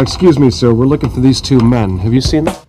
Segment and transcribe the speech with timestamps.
[0.00, 0.72] Excuse me, sir.
[0.72, 1.98] We're looking for these two men.
[1.98, 2.59] Have you seen them?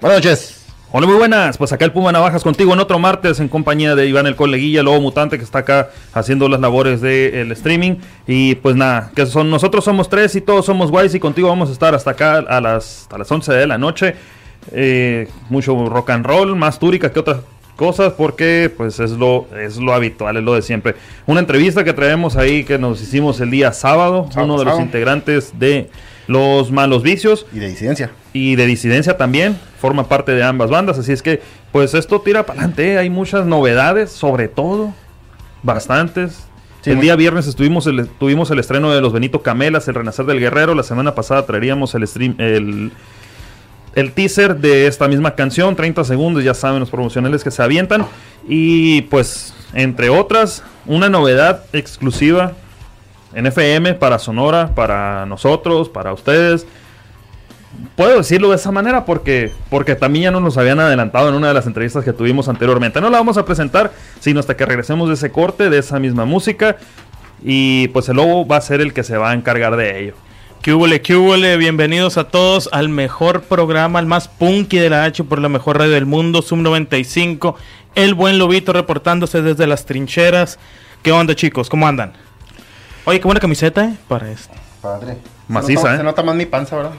[0.00, 0.66] Buenas noches.
[0.92, 1.58] Hola, muy buenas.
[1.58, 4.82] Pues acá el Puma Navajas contigo en otro martes en compañía de Iván el Coleguilla,
[4.82, 7.96] Lobo Mutante, que está acá haciendo las labores del streaming.
[8.26, 11.68] Y pues nada, que son nosotros somos tres y todos somos guays y contigo vamos
[11.70, 14.14] a estar hasta acá a las, a las 11 de la noche.
[14.72, 17.38] Eh, mucho rock and roll, más túrica que otras
[17.76, 20.94] cosas porque pues es lo, es lo habitual, es lo de siempre.
[21.26, 24.80] Una entrevista que traemos ahí que nos hicimos el día sábado, Sábado uno de los
[24.80, 25.90] integrantes de
[26.26, 27.46] Los Malos Vicios.
[27.52, 28.10] Y de disidencia.
[28.32, 31.40] y de disidencia también, forma parte de ambas bandas, así es que
[31.72, 34.92] pues esto tira para adelante, hay muchas novedades, sobre todo,
[35.62, 36.44] bastantes.
[36.82, 39.94] Sí, el muy- día viernes estuvimos el, tuvimos el estreno de los Benito Camelas, el
[39.94, 42.92] Renacer del Guerrero, la semana pasada traeríamos el stream, el,
[43.94, 48.06] el teaser de esta misma canción, 30 segundos, ya saben los promocionales que se avientan,
[48.48, 52.52] y pues entre otras, una novedad exclusiva
[53.36, 56.66] en FM para Sonora, para nosotros, para ustedes.
[57.94, 61.54] Puedo decirlo de esa manera porque, porque también ya nos habían adelantado en una de
[61.54, 62.98] las entrevistas que tuvimos anteriormente.
[62.98, 66.24] No la vamos a presentar, sino hasta que regresemos de ese corte, de esa misma
[66.24, 66.78] música.
[67.44, 70.14] Y pues el lobo va a ser el que se va a encargar de ello.
[70.62, 71.58] ¿Qué hubole, qué hubole?
[71.58, 75.78] Bienvenidos a todos al mejor programa, al más punky de la H por la mejor
[75.78, 77.54] radio del mundo, Zoom 95.
[77.94, 80.58] El buen Lobito reportándose desde las trincheras.
[81.02, 81.68] ¿Qué onda, chicos?
[81.68, 82.14] ¿Cómo andan?
[83.06, 83.94] Oye, qué buena camiseta, ¿eh?
[84.08, 84.52] Para esto.
[84.82, 85.16] Padre.
[85.46, 85.96] Maciza, se nota, ¿eh?
[85.98, 86.92] Se nota más mi panza, ¿verdad?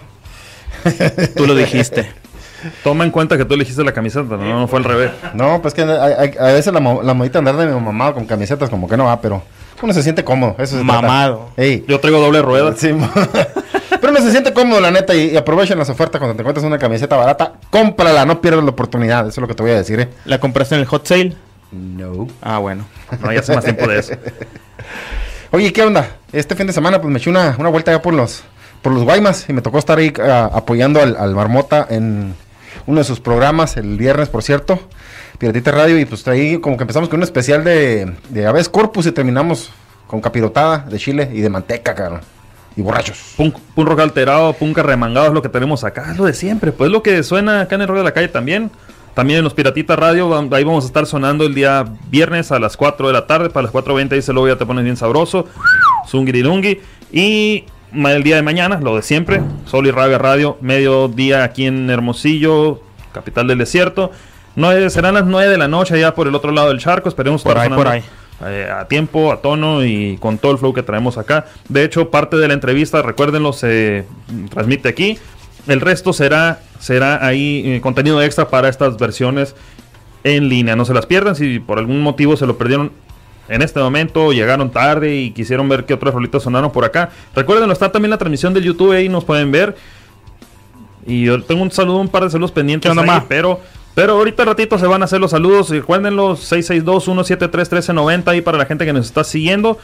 [1.35, 2.09] Tú lo dijiste.
[2.83, 5.11] Toma en cuenta que tú elegiste la camiseta, no, no fue al revés.
[5.33, 8.87] No, pues que a veces la, la modita andar de mi mamá con camisetas como
[8.87, 9.43] que no va, pero
[9.81, 10.55] uno se siente cómodo.
[10.57, 10.83] Eso se.
[10.83, 11.49] Mamado.
[11.57, 11.85] Ey.
[11.87, 12.73] Yo traigo doble rueda.
[12.75, 12.89] Sí,
[14.01, 16.65] pero uno se siente cómodo, la neta, y, y aprovechen las ofertas cuando te encuentres
[16.65, 17.53] una camiseta barata.
[17.69, 19.27] Cómprala, no pierdas la oportunidad.
[19.27, 20.09] Eso es lo que te voy a decir, ¿eh?
[20.25, 21.35] ¿La compraste en el hot sale?
[21.71, 22.27] No.
[22.41, 22.85] Ah, bueno.
[23.21, 24.13] No, ya hace más tiempo de eso.
[25.51, 26.17] Oye, ¿qué onda?
[26.33, 28.43] Este fin de semana pues me eché una, una vuelta allá por los
[28.81, 32.35] por los Guaymas y me tocó estar ahí ah, apoyando al, al Marmota en
[32.85, 34.79] uno de sus programas, el viernes, por cierto,
[35.37, 39.05] Piratita Radio, y pues ahí como que empezamos con un especial de, de Aves Corpus
[39.05, 39.71] y terminamos
[40.05, 42.21] con capirotada de chile y de manteca, cabrón.
[42.75, 43.33] Y borrachos.
[43.35, 46.71] Punk, punk rock alterado, punk remangado es lo que tenemos acá, es lo de siempre,
[46.71, 48.69] pues lo que suena acá en el rock de la calle también.
[49.17, 52.77] También en los Piratitas Radio, ahí vamos a estar sonando el día viernes a las
[52.77, 55.47] 4 de la tarde, para las 4.20 dice luego ya te pones bien sabroso,
[56.07, 56.81] zungirilungi.
[57.11, 57.63] Y
[57.95, 62.79] el día de mañana, lo de siempre, Sol y Rabia Radio, mediodía aquí en Hermosillo,
[63.11, 64.11] capital del desierto.
[64.89, 67.57] Serán las 9 de la noche ya por el otro lado del charco, esperemos Por
[67.57, 68.03] estar ahí, por sonando
[68.45, 71.47] eh, a tiempo, a tono y con todo el flow que traemos acá.
[71.69, 74.05] De hecho, parte de la entrevista, recuérdenlo, se
[74.51, 75.17] transmite aquí.
[75.67, 79.55] El resto será, será ahí eh, contenido extra para estas versiones
[80.23, 80.75] en línea.
[80.75, 81.35] No se las pierdan.
[81.35, 82.91] Si por algún motivo se lo perdieron
[83.49, 87.09] en este momento, llegaron tarde y quisieron ver qué otras rolitas sonaron por acá.
[87.35, 89.75] Recuerden, está también la transmisión del YouTube ahí, nos pueden ver.
[91.05, 92.91] Y yo tengo un saludo, un par de saludos pendientes
[93.29, 93.61] pero,
[93.95, 95.69] pero ahorita ratito se van a hacer los saludos.
[95.71, 99.77] Y Recuérdenlos, 662-173-1390 ahí para la gente que nos está siguiendo.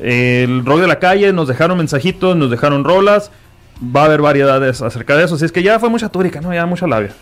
[0.00, 3.30] El rock de la calle, nos dejaron mensajitos, nos dejaron rolas.
[3.82, 5.34] Va a haber variedades acerca de eso.
[5.34, 6.52] Así es que ya fue mucha túrica, ¿no?
[6.54, 7.12] Ya mucha labia.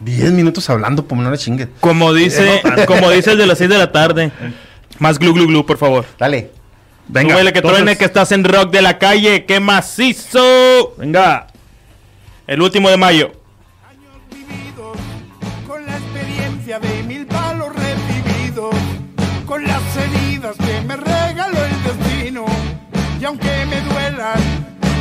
[0.00, 1.68] Diez minutos hablando, pues no le chingue.
[1.80, 4.32] Como dice, como dice el de las 6 de la tarde.
[4.98, 6.04] Más glu glu glu, por favor.
[6.18, 6.50] Dale.
[7.08, 9.44] Venga, Súbele que entonces- truene que estás en rock de la calle.
[9.44, 10.94] ¡Qué macizo!
[10.96, 11.48] Venga.
[12.46, 13.32] El último de mayo.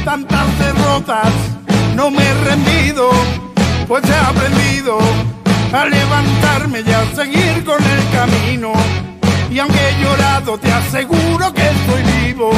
[0.10, 1.32] Tantas derrotas,
[1.96, 3.12] no me he rendido,
[3.88, 4.98] pues he aprendido
[5.72, 8.74] a levantarme y a seguir con el camino.
[9.52, 12.50] Y aunque he llorado, te aseguro que estoy vivo,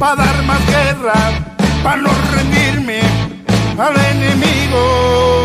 [0.00, 1.14] para dar más guerra,
[1.84, 3.00] para no rendirme
[3.78, 5.41] al enemigo.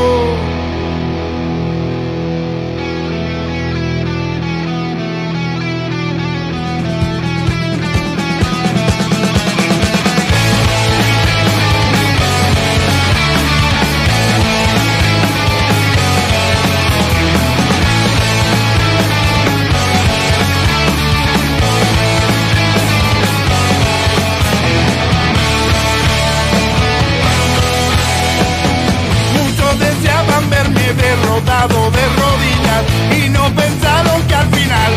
[33.15, 34.91] y no pensaron que al final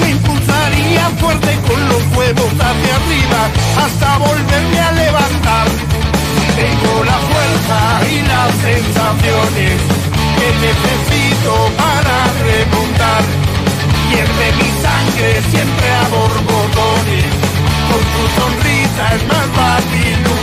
[0.00, 3.40] me impulsaría fuerte con los huevos hacia arriba
[3.84, 5.66] hasta volverme a levantar.
[6.56, 7.78] Tengo la fuerza
[8.10, 9.76] y las sensaciones
[10.38, 12.16] que necesito para
[12.46, 13.22] remontar.
[14.10, 17.30] Pierde mi sangre siempre a borbotones,
[17.88, 20.39] con tu sonrisa es más fácil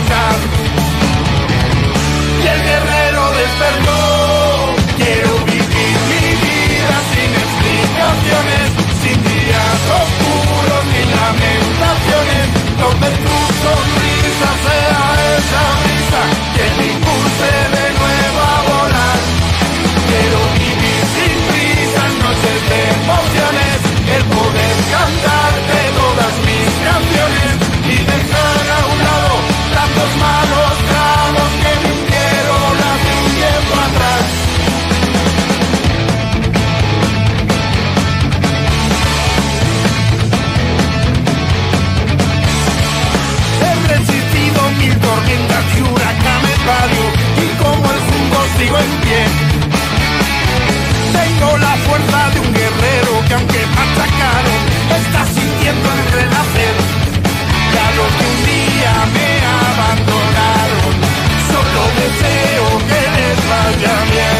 [62.08, 64.37] deseo que les vaya bien.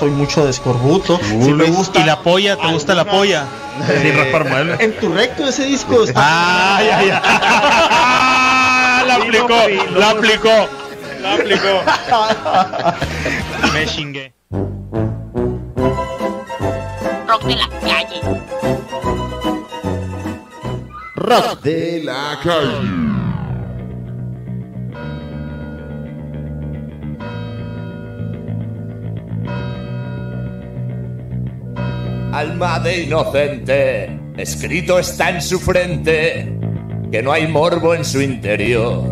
[0.00, 1.20] Soy mucho de escorbuto.
[1.22, 2.00] Sí me gusta.
[2.00, 2.56] ¿Y la polla?
[2.56, 3.44] ¿Te gusta la polla?
[4.02, 4.80] Sin raspar muebles.
[4.80, 6.18] En tu recto ese disco está.
[6.24, 7.20] ¡Ah, ya, ya!
[9.06, 9.58] la aplicó,
[9.98, 10.68] la aplicó,
[11.20, 11.82] la aplicó.
[13.74, 14.32] Me chingué.
[17.28, 18.20] Rock de la calle.
[21.16, 23.09] Rock de la calle.
[32.40, 36.50] Alma de inocente, escrito está en su frente,
[37.12, 39.09] que no hay morbo en su interior.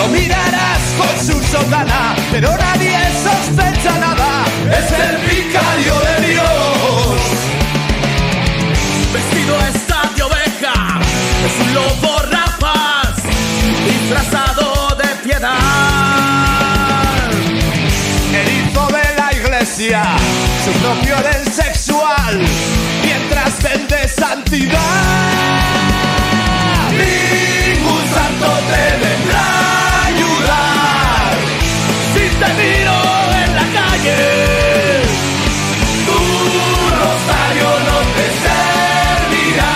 [0.00, 4.46] Lo mirarás con su sotana, pero nadie sospecha nada.
[4.64, 7.20] Es el vicario de Dios.
[9.12, 11.00] Vestido está de oveja,
[11.44, 13.14] es un lobo rapaz,
[13.84, 15.50] disfrazado de piedad.
[18.32, 20.02] El hijo de la iglesia
[20.64, 22.40] su propio orden sexual,
[23.04, 24.80] mientras vende santidad.
[26.90, 29.19] Ningún santo te
[32.40, 32.96] te miro
[33.42, 34.16] en la calle.
[36.06, 36.18] Tu
[37.00, 39.74] rosario no te servirá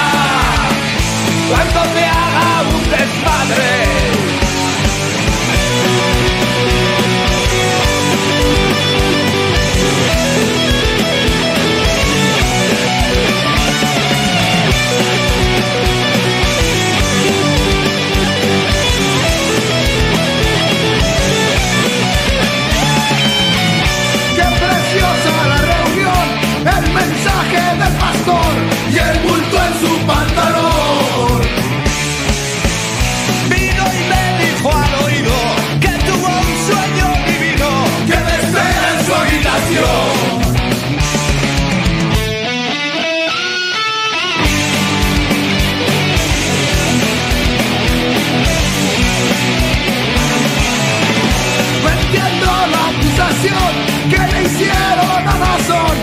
[53.48, 55.96] que le hicieron a Nazón.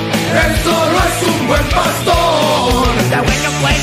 [0.45, 2.87] Él solo es un buen pastor.
[2.99, 3.81] Está bueno pues.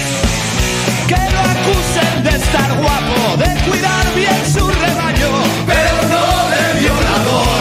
[1.09, 5.31] que lo acusen de estar guapo, de cuidar bien su rebaño.
[5.67, 6.25] pero no
[6.55, 7.59] de violador.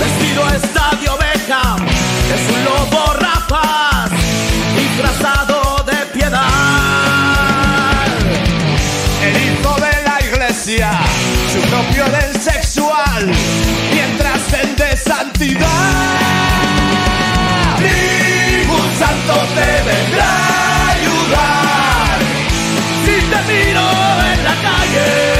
[0.00, 1.80] Vestido estadio Beckham,
[2.34, 4.10] es un lobo rapaz,
[4.76, 6.42] disfrazado de piedad.
[9.24, 10.90] El hijo de la iglesia,
[11.52, 12.37] su propio orden
[15.38, 16.18] santidad.
[17.80, 22.18] Ningún santo te vendrá a ayudar
[23.04, 23.82] si te miro
[24.32, 25.37] en la calle.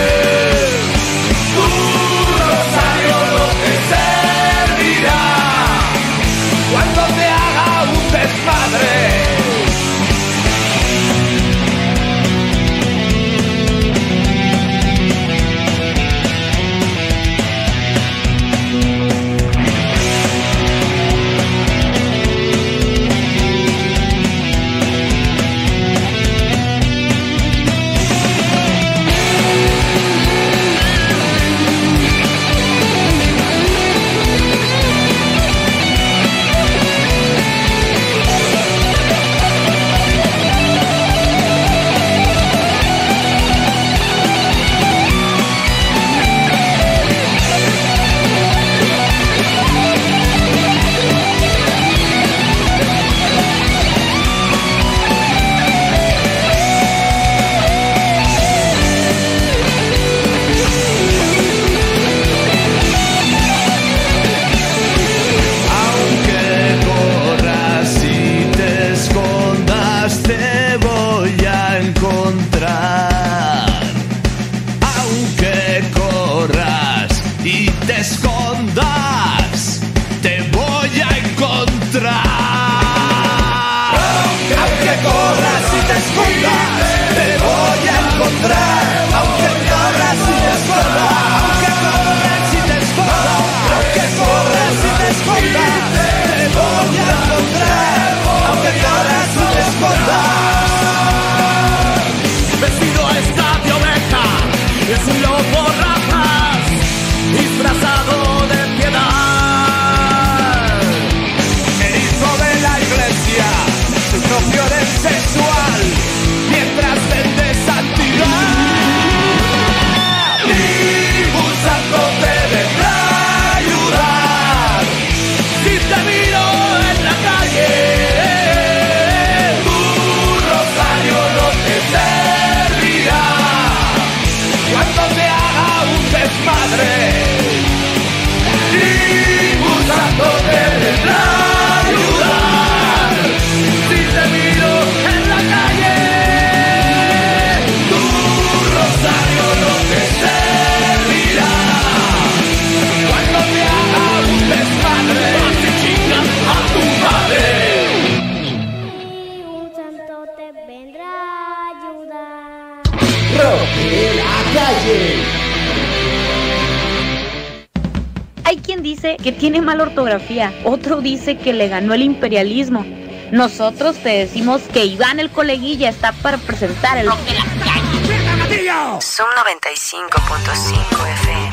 [170.65, 172.85] Otro dice que le ganó el imperialismo.
[173.31, 179.01] Nosotros te decimos que Iván el coleguilla está para presentar el Rock de la calle.
[179.01, 179.29] Zoom
[179.61, 181.53] 95.5 FM.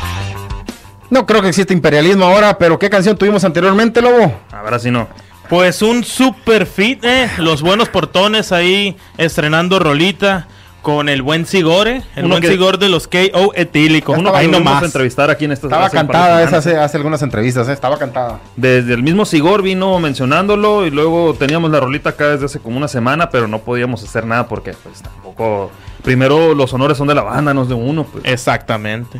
[1.09, 4.33] No creo que exista imperialismo ahora, pero ¿qué canción tuvimos anteriormente, Lobo?
[4.51, 5.07] Ahora sí no.
[5.49, 7.29] Pues un super fit, eh.
[7.37, 10.47] Los buenos portones ahí estrenando rolita
[10.85, 14.15] con el buen Sigore, el Uno buen que- Sigor de los KO etílicos.
[14.19, 14.83] Uno Ahí nomás.
[14.83, 17.73] a entrevistar aquí en esta Estaba cantada esa hace algunas entrevistas, ¿eh?
[17.73, 18.39] estaba cantada.
[18.55, 22.77] Desde el mismo Sigor vino mencionándolo y luego teníamos la rolita acá desde hace como
[22.77, 25.71] una semana, pero no podíamos hacer nada porque pues tampoco...
[26.03, 28.03] Primero los honores son de la banda, no es de uno.
[28.03, 28.23] Pues.
[28.25, 29.19] Exactamente.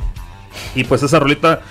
[0.75, 1.61] Y pues esa rolita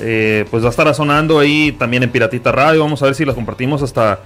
[0.00, 2.80] eh, pues va a estar sonando ahí también en Piratita Radio.
[2.80, 4.18] Vamos a ver si la compartimos hasta,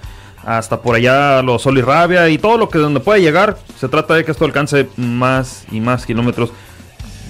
[0.45, 3.57] hasta por allá los Sol y Rabia y todo lo que donde pueda llegar.
[3.79, 6.51] Se trata de que esto alcance más y más kilómetros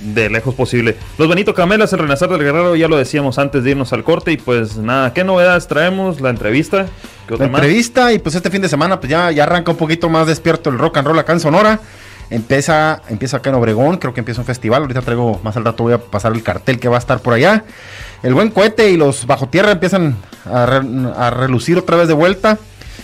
[0.02, 0.98] de lejos posible.
[1.20, 4.32] Los Benito Camelas, el Renacer del Guerrero, ya lo decíamos antes de irnos al corte.
[4.32, 6.22] Y pues nada, ¿qué novedades traemos?
[6.22, 6.88] La entrevista.
[7.28, 7.62] ¿Qué La más?
[7.62, 10.70] entrevista y pues este fin de semana pues ya, ya arranca un poquito más despierto
[10.72, 11.80] el rock and roll acá en Sonora.
[12.32, 14.84] Empieza, empieza acá en Obregón, creo que empieza un festival.
[14.84, 17.34] Ahorita traigo, más al rato voy a pasar el cartel que va a estar por
[17.34, 17.66] allá.
[18.24, 20.16] El buen cohete y los bajo tierra empiezan
[20.46, 20.82] a, re-
[21.16, 22.58] a relucir otra vez de vuelta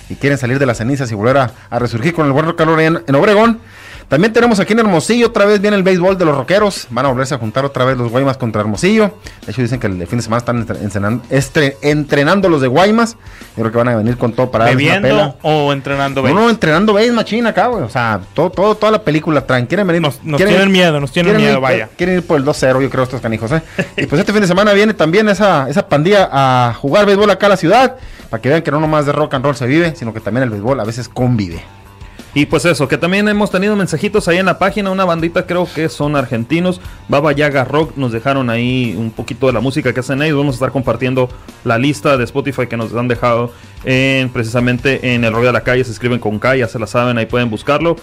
[0.10, 3.04] y quieren salir de las cenizas y volver a, resurgir con el buen allá en,
[3.08, 3.60] en Obregón.
[4.08, 6.88] También tenemos aquí en Hermosillo, otra vez viene el béisbol de los rockeros.
[6.92, 9.12] Van a volverse a juntar otra vez los Guaymas contra Hermosillo.
[9.46, 12.70] De hecho, dicen que el fin de semana están entre- entrenan- estre- entrenando los de
[12.70, 13.18] Guaymas.
[13.58, 15.14] Yo creo que van a venir con todo para darles una pela.
[15.16, 16.36] ¿Bebiendo o entrenando No, béis?
[16.38, 17.84] no, entrenando béis machina acá, güey.
[17.84, 19.66] O sea, todo, todo, toda la película traen.
[19.66, 20.02] Quieren venir.
[20.02, 21.90] Nos- nos quieren tienen miedo, nos tienen miedo, ir- vaya.
[21.98, 23.62] Quieren ir por el 2-0, yo creo, estos canijos, ¿eh?
[23.98, 27.48] y pues este fin de semana viene también esa, esa pandilla a jugar béisbol acá
[27.48, 27.98] a la ciudad.
[28.30, 30.44] Para que vean que no nomás de rock and roll se vive, sino que también
[30.44, 31.62] el béisbol a veces convive.
[32.38, 35.68] Y pues eso, que también hemos tenido mensajitos ahí en la página, una bandita creo
[35.74, 40.02] que son argentinos, Baba Yaga Rock, nos dejaron ahí un poquito de la música que
[40.02, 41.30] hacen ellos, vamos a estar compartiendo
[41.64, 43.52] la lista de Spotify que nos han dejado
[43.86, 46.86] en, precisamente en el rollo de la calle, se escriben con K, ya se la
[46.86, 47.96] saben, ahí pueden buscarlo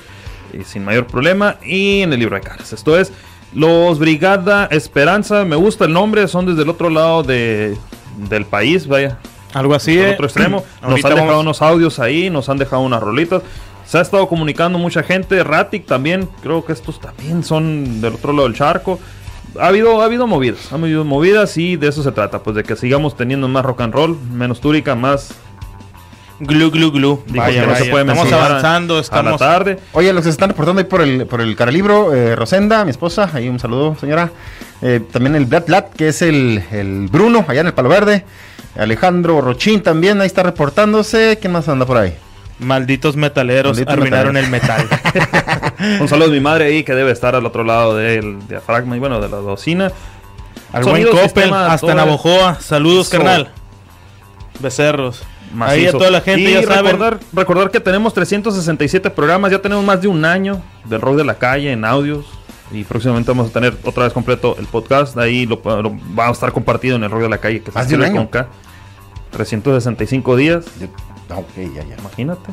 [0.53, 2.73] eh, sin mayor problema, y en el libro de caras.
[2.73, 3.13] Esto es
[3.55, 7.77] los Brigada Esperanza, me gusta el nombre, son desde el otro lado de,
[8.29, 9.17] del país, vaya,
[9.53, 9.97] Algo así.
[9.97, 10.11] eh.
[10.15, 10.65] otro extremo.
[10.83, 13.41] Nos han dejado vamos- unos audios ahí, nos han dejado unas rolitas.
[13.87, 15.43] Se ha estado comunicando mucha gente.
[15.45, 18.99] Ratic también, creo que estos también son del otro lado del charco.
[19.61, 22.65] Ha habido, ha habido movidas, ha habido movidas y de eso se trata, pues de
[22.65, 25.35] que sigamos teniendo más rock and roll, menos túrica, más
[26.41, 27.23] Glu, glu, glu.
[27.27, 29.39] digo, Vaya, que no se puede Estamos a- avanzando, a la estamos...
[29.39, 29.79] tarde.
[29.93, 32.91] Oye, los que se están reportando ahí por el, por el caralibro, eh, Rosenda, mi
[32.91, 34.33] esposa, ahí un saludo, señora.
[34.83, 38.25] Eh, también el Black Black, que es el, el Bruno, allá en el Palo Verde.
[38.77, 41.39] Alejandro Rochín también, ahí está reportándose.
[41.41, 42.15] ¿Quién más anda por ahí?
[42.61, 44.87] Malditos metaleros Malditos arruinaron metaleros.
[44.87, 45.95] el metal.
[46.01, 49.01] Un saludo a mi madre ahí que debe estar al otro lado del diafragma y
[49.01, 49.91] bueno, de la bocina.
[50.73, 51.95] Al buen Coppel, hasta todo.
[51.95, 52.61] Navojoa.
[52.61, 53.17] Saludos, Eso.
[53.19, 53.51] carnal.
[54.61, 55.23] Becerros.
[55.61, 55.99] Ahí a Macizo.
[55.99, 56.85] toda la gente, y ya saben.
[56.93, 61.25] recordar, recordar que tenemos 367 programas, ya tenemos más de un año del rock de
[61.25, 62.25] la calle en audios.
[62.73, 65.17] Y próximamente vamos a tener otra vez completo el podcast.
[65.19, 67.61] Ahí lo, lo- va a estar compartido en el rock de la calle.
[67.61, 68.31] Que se ¿Más de un escribe año?
[68.31, 68.49] con K.
[69.31, 70.65] 365 días,
[71.31, 71.97] ok, ya, ya.
[71.99, 72.51] imagínate.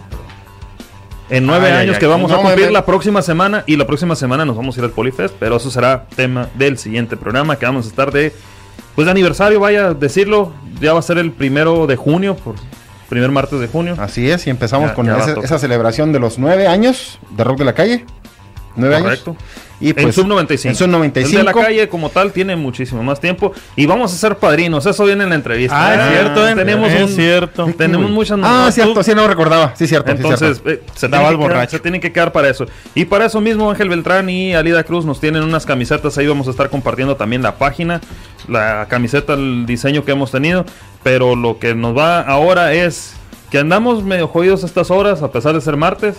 [1.30, 2.00] En nueve Ay, años ay.
[2.00, 3.64] que vamos No, a cumplir me- la próxima semana.
[3.66, 5.34] Y la próxima semana nos vamos a ir al Polifest.
[5.40, 7.56] Pero eso será tema del siguiente programa.
[7.58, 8.34] Que vamos a estar de.
[8.96, 10.52] Pues de aniversario, vaya a decirlo.
[10.82, 12.36] Ya va a ser el primero de junio.
[12.36, 12.56] Por
[13.08, 13.96] primer martes de junio.
[14.00, 17.60] Así es, y empezamos Ya- con ya esa celebración de los nueve años de Rock
[17.60, 18.06] de la Calle.
[18.76, 19.32] Nueve Correcto.
[19.32, 19.44] años.
[19.82, 20.70] Y en pues, Sub 95.
[20.70, 21.38] En Sub El 95.
[21.40, 25.06] de la calle como tal tiene muchísimo más tiempo y vamos a ser padrinos, eso
[25.06, 25.76] viene en la entrevista.
[25.76, 26.54] Ah, es cierto, eh.
[26.56, 27.66] tenemos Es un- cierto.
[27.76, 29.74] Tenemos muchas Ah, cierto, sí, no recordaba.
[29.76, 30.12] Sí, cierto.
[30.12, 30.70] sí, Entonces, cierto.
[30.70, 31.72] eh, se, que quedar, borracho.
[31.72, 32.68] se tienen que quedar para eso.
[32.94, 36.48] Y para eso mismo Ángel Beltrán y Alida Cruz nos tienen unas camisetas, ahí vamos
[36.48, 38.02] a estar compartiendo también la página,
[38.48, 40.64] la camiseta, el diseño que hemos tenido,
[41.02, 43.14] pero lo que nos va ahora es
[43.50, 46.16] que andamos medio jodidos a estas horas, a pesar de ser martes,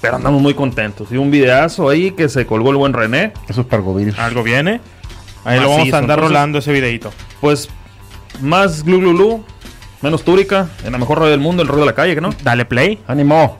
[0.00, 1.08] pero andamos muy contentos.
[1.10, 3.32] Y un videazo ahí que se colgó el buen René.
[3.48, 4.18] Eso es Pargovirus.
[4.18, 4.80] Algo viene.
[5.44, 7.12] Ahí lo vamos a andar entonces- rolando ese videito.
[7.40, 7.68] Pues
[8.40, 9.44] más glu glu glu,
[10.02, 12.30] menos túrica, en la mejor radio del mundo, el rock de la calle, ¿que no?
[12.42, 12.98] Dale play.
[13.06, 13.56] Ánimo.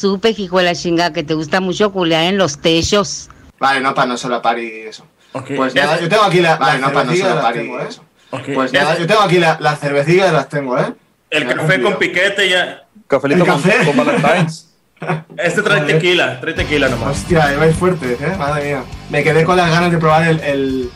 [0.00, 3.28] Supe, hijo de la chingada, que te gusta mucho culear en los techos.
[3.58, 5.04] Vale, no para no solo pari y eso.
[5.32, 5.50] Ok.
[5.56, 6.56] Pues nada, yo tengo aquí la.
[6.56, 7.86] Vale, no para no solo las pari tengo, y ¿eh?
[7.88, 8.04] eso.
[8.30, 8.42] Ok.
[8.54, 10.94] Pues nada, yo tengo aquí la, las cervecillas, las tengo, ¿eh?
[11.30, 12.82] El Me café con piquete ya.
[13.06, 13.84] Cafelito ¿El con, café?
[13.84, 14.66] con Valentine's.
[15.38, 17.16] Este trae tequila, trae tequila nomás.
[17.18, 18.34] Hostia, vais fuertes, ¿eh?
[18.38, 18.84] Madre mía.
[19.08, 20.90] Me quedé con las ganas de probar el, el,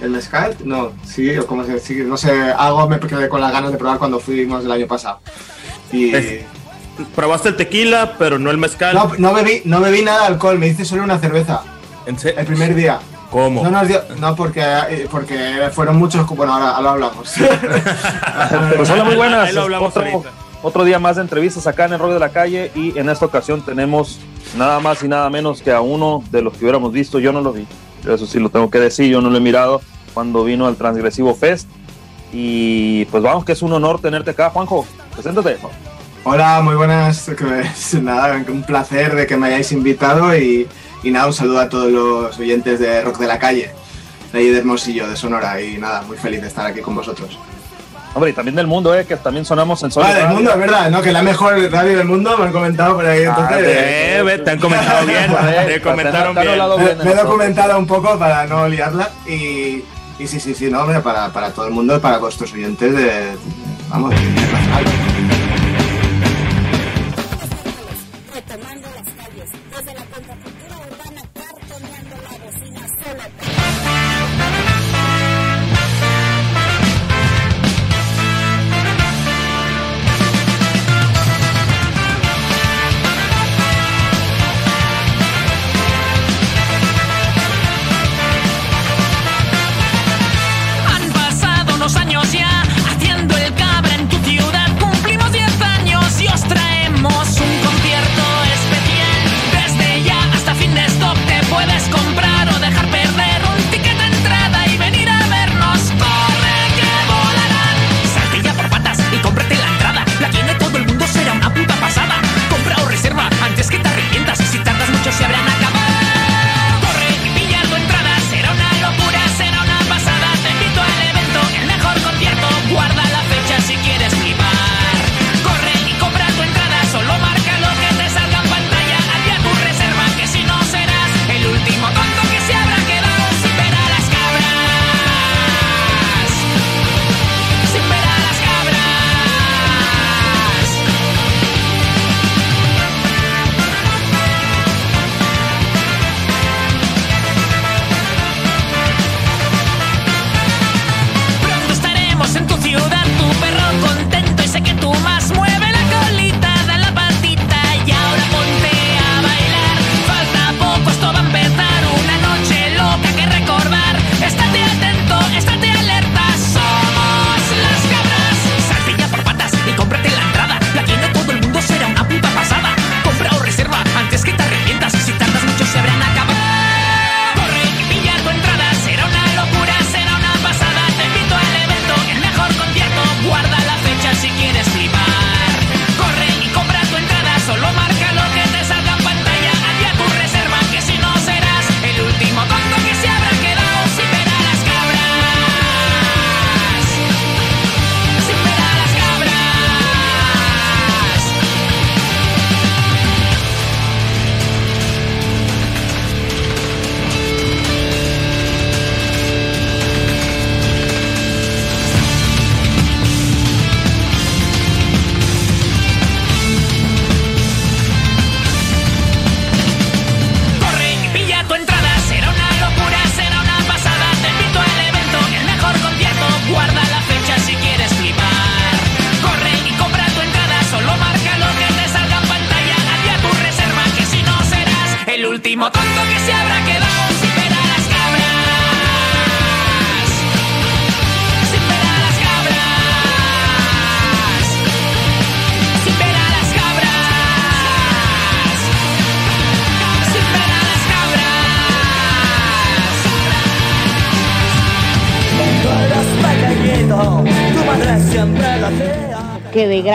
[0.00, 0.56] el mezcal.
[0.64, 1.94] No, sí, o cómo se dice.
[2.04, 5.20] No sé, algo me quedé con las ganas de probar cuando fuimos el año pasado.
[5.92, 6.14] Y.
[6.14, 6.44] Es-
[7.14, 8.94] Probaste el tequila, pero no el mezcal.
[8.94, 11.62] No, no, bebí, no bebí nada de alcohol, me hice solo una cerveza.
[12.06, 12.40] ¿En serio?
[12.40, 12.98] El primer día.
[13.30, 13.62] ¿Cómo?
[13.62, 14.02] No nos dio.
[14.18, 16.26] No, porque, eh, porque fueron muchos.
[16.28, 17.34] Bueno, ahora, ahora hablamos.
[18.76, 19.48] Pues hola, muy buenas.
[19.48, 20.24] Ahí lo hablamos otro,
[20.62, 23.26] otro día más de entrevistas acá en el Rock de la Calle y en esta
[23.26, 24.18] ocasión tenemos
[24.56, 27.18] nada más y nada menos que a uno de los que hubiéramos visto.
[27.18, 27.66] Yo no lo vi,
[28.06, 29.82] eso sí lo tengo que decir, yo no lo he mirado
[30.14, 31.68] cuando vino al Transgresivo Fest.
[32.32, 34.86] Y pues vamos, que es un honor tenerte acá, Juanjo.
[35.12, 35.58] Preséntate.
[36.30, 37.30] Hola, muy buenas.
[37.36, 40.68] que- Nada, un placer de que me hayáis invitado y,
[41.02, 43.70] y nada, un saludo a todos los oyentes de Rock de la Calle,
[44.32, 45.58] de ahí de Hermosillo, de Sonora.
[45.62, 47.38] Y nada, muy feliz de estar aquí con vosotros.
[48.14, 50.02] Hombre, y también del mundo, eh, que también sonamos en Sol.
[50.02, 51.00] Vale, del mundo, es verdad, ¿no?
[51.00, 53.22] Que la mejor radio del mundo me han comentado por ahí.
[53.22, 55.30] Entonces, Eh, ve, te han comentado bien.
[55.66, 56.58] Te comentaron te bien.
[56.98, 59.82] me, de he documentado un poco para no liarla y,
[60.18, 62.94] y sí, sí, sí, no, hombre, para, para todo el mundo y para vuestros oyentes
[62.94, 63.28] de,
[63.88, 64.84] vamos, internacional.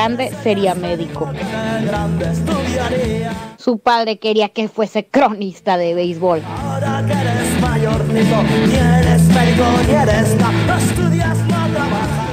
[0.03, 1.31] Grande sería médico.
[3.57, 6.41] Su padre quería que fuese cronista de béisbol.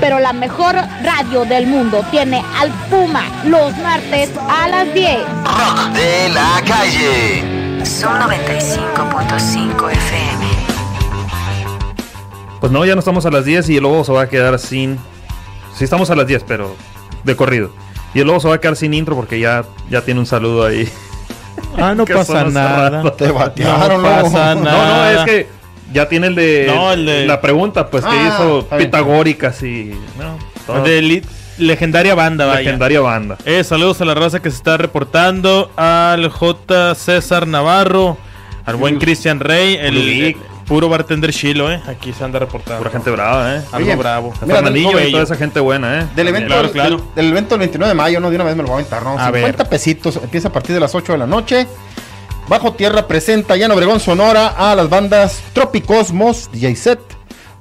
[0.00, 5.18] Pero la mejor radio del mundo tiene al Puma los martes a las 10.
[5.44, 7.85] Rock de la calle.
[7.85, 10.46] Son 95.5 FM.
[12.59, 14.59] Pues no, ya no estamos a las 10 y el lobo se va a quedar
[14.59, 14.98] sin.
[15.76, 16.74] Sí, estamos a las 10, pero
[17.24, 17.72] de corrido.
[18.14, 20.64] Y el lobo se va a quedar sin intro porque ya, ya tiene un saludo
[20.66, 20.88] ahí.
[21.76, 23.02] Ah, no pasa nada.
[23.16, 25.12] Te batearon, No pasa No, nada.
[25.14, 25.46] no, es que
[25.92, 29.92] ya tiene el de, No, el de- la pregunta, pues que Ah, hizo pitagóricas y.
[30.18, 30.83] No, todo.
[30.83, 31.22] De li-
[31.59, 32.61] legendaria banda, vaya.
[32.61, 33.37] legendaria banda.
[33.44, 35.70] Eh, saludos a la raza que se está reportando.
[35.76, 36.94] Al J.
[36.94, 38.16] César Navarro.
[38.66, 39.76] Al buen Cristian Rey.
[39.80, 40.37] El, el
[40.70, 41.83] puro bartender chilo, eh.
[41.88, 42.78] Aquí se anda reportando.
[42.78, 43.62] Pura gente brava, ¿eh?
[43.72, 44.33] Algo Oye, bravo.
[44.42, 46.06] Mira, Fernandillo del- y toda esa gente buena, ¿eh?
[46.14, 46.96] Del evento, Claro, del- claro.
[46.98, 48.30] Del, del evento del 29 de mayo, ¿no?
[48.30, 49.18] De una vez me lo voy a aventar, ¿no?
[49.18, 49.68] A 50 ver.
[49.68, 51.66] pesitos, empieza a partir de las 8 de la noche.
[52.46, 57.00] Bajo Tierra presenta ya en Obregón, Sonora a las bandas Tropicosmos, DJ Set,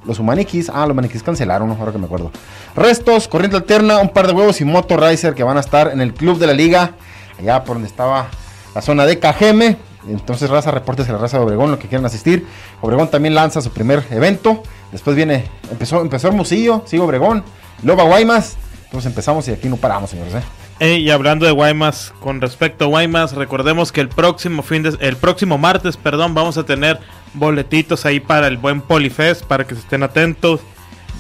[0.06, 2.32] los Humaniquis, ah, los Humaniquis cancelaron, ahora que me acuerdo.
[2.76, 6.00] Restos, Corriente Alterna, un par de huevos y Moto Riser que van a estar en
[6.02, 6.92] el Club de la Liga,
[7.40, 8.28] allá por donde estaba
[8.76, 9.78] la zona de Cajeme.
[10.08, 12.46] Entonces, raza, reportes a la raza de Obregón, los que quieran asistir.
[12.82, 14.64] Obregón también lanza su primer evento.
[14.92, 17.44] Después viene, empezó, empezó Hermosillo, sigue Obregón,
[17.84, 18.58] Loba Guaymas.
[18.86, 20.34] Entonces empezamos y aquí no paramos, señores.
[20.34, 20.42] ¿eh?
[20.80, 24.98] Eh, y hablando de Guaymas, con respecto a Guaymas, recordemos que el próximo fin de,
[25.02, 27.00] el próximo martes, perdón, vamos a tener
[27.34, 30.62] boletitos ahí para el buen Polifest, para que se estén atentos.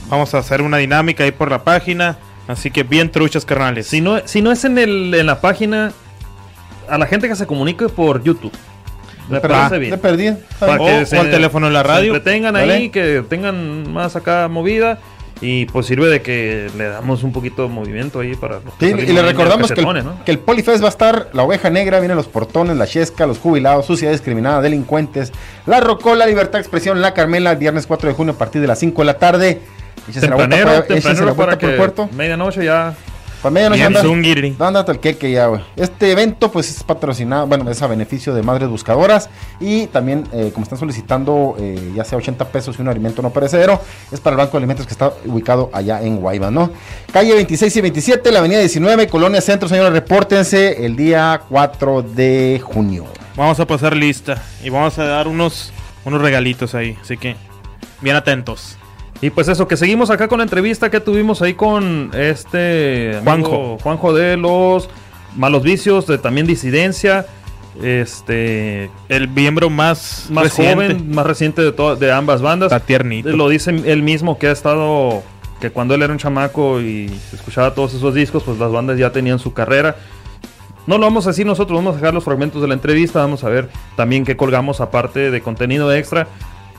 [0.09, 3.87] Vamos a hacer una dinámica ahí por la página, así que bien truchas, carnales.
[3.87, 5.91] Si no, si no es en, el, en la página,
[6.89, 8.51] a la gente que se comunique por YouTube.
[9.29, 9.91] Me perdí, parece bien.
[9.91, 10.31] le perdí.
[10.59, 12.15] Para O- que o se- al teléfono en la radio.
[12.15, 12.73] entretengan Dale.
[12.73, 14.99] ahí, que tengan más acá movida.
[15.41, 18.87] Y pues sirve de que le damos un poquito de movimiento ahí para los que
[18.87, 20.21] Sí, y le recordamos que el, ¿no?
[20.25, 23.37] que el Polifest va a estar la oveja negra, vienen los portones, la chesca, los
[23.39, 25.31] jubilados, suciedad discriminada, delincuentes,
[25.65, 28.67] la rocola, libertad de expresión, la Carmela, el viernes 4 de junio a partir de
[28.67, 29.61] las 5 de la tarde.
[30.09, 32.09] Échense la vuelta por- la vuelta para por el que puerto.
[32.11, 32.95] medianoche ya
[33.41, 33.87] Para medianoche Bien
[34.59, 35.61] anda- hasta el queque ya, güey.
[35.75, 39.29] Este evento, pues, es patrocinado, bueno, es a beneficio de Madres Buscadoras.
[39.61, 43.29] Y también, eh, como están solicitando, eh, ya sea 80 pesos y un alimento no
[43.29, 46.71] perecedero, es para el Banco de Alimentos que está ubicado allá en Guaymas, ¿no?
[47.13, 52.61] Calle 26 y 27, la avenida 19, Colonia Centro, señores, repórtense el día 4 de
[52.63, 53.05] junio.
[53.37, 55.71] Vamos a pasar lista y vamos a dar unos,
[56.03, 57.37] unos regalitos ahí, así que
[58.01, 58.75] bien atentos.
[59.21, 63.23] Y pues eso, que seguimos acá con la entrevista que tuvimos ahí con este amigo
[63.49, 63.77] Juanjo.
[63.83, 64.89] Juanjo de los
[65.35, 67.25] Malos Vicios, de también Disidencia,
[67.81, 70.73] este El miembro más, más reciente.
[70.93, 72.71] joven, más reciente de, to- de ambas bandas.
[72.71, 73.29] Está tiernito.
[73.29, 75.21] Lo dice él mismo que ha estado,
[75.59, 79.11] que cuando él era un chamaco y escuchaba todos esos discos, pues las bandas ya
[79.11, 79.97] tenían su carrera.
[80.87, 83.43] No lo vamos a decir nosotros, vamos a dejar los fragmentos de la entrevista, vamos
[83.43, 86.27] a ver también qué colgamos aparte de contenido extra.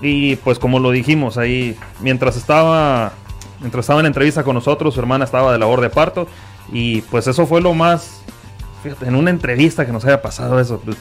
[0.00, 3.12] Y pues como lo dijimos ahí, mientras estaba,
[3.60, 6.26] mientras estaba en entrevista con nosotros, su hermana estaba de labor de parto.
[6.72, 8.22] Y pues eso fue lo más,
[8.82, 10.80] fíjate, en una entrevista que nos haya pasado eso.
[10.84, 10.96] pues,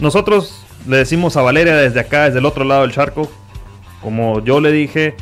[0.00, 3.30] nosotros le decimos a Valeria desde acá, desde el otro lado del charco,
[4.02, 5.16] como yo le dije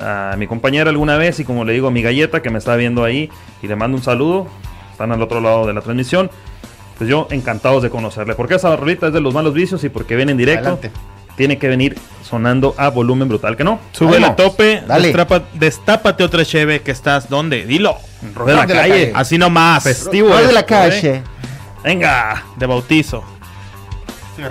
[0.00, 2.76] a mi compañera alguna vez y como le digo a mi galleta que me está
[2.76, 3.30] viendo ahí
[3.62, 4.46] y le mando un saludo,
[4.90, 6.30] están al otro lado de la transmisión,
[6.98, 10.16] pues yo encantados de conocerle, porque esa rolita es de los malos vicios y porque
[10.16, 10.90] viene en directo, Adelante.
[11.36, 13.78] Tiene que venir sonando a volumen brutal, que no.
[13.92, 15.12] Sube a tope, dale.
[15.12, 17.64] destrapa- destápate otra cheve que estás, ¿dónde?
[17.66, 17.96] Dilo.
[18.20, 18.90] de la de la calle.
[18.90, 19.12] calle.
[19.14, 19.84] Así nomás.
[19.84, 20.64] Festivo Rock de esto, la ¿eh?
[20.66, 21.22] calle.
[21.84, 22.44] Venga.
[22.56, 23.22] De bautizo.
[24.36, 24.44] Mi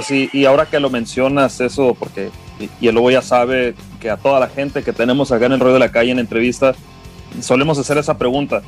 [0.00, 2.30] preguntas y, y ahora que lo mencionas eso, porque
[2.80, 5.60] y, el Lobo ya sabe que a toda la gente que tenemos acá en el
[5.60, 6.74] rollo de la calle en entrevista,
[7.40, 8.62] solemos hacer esa pregunta.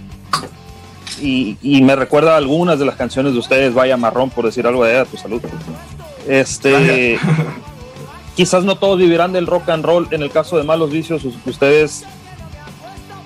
[1.20, 4.66] Y, y me recuerda a algunas de las canciones de ustedes, Vaya Marrón, por decir
[4.66, 5.41] algo de "Eh, a tu salud.
[6.29, 7.18] Este,
[8.35, 10.09] quizás no todos vivirán del rock and roll.
[10.11, 12.05] En el caso de Malos Vicios, us- ustedes,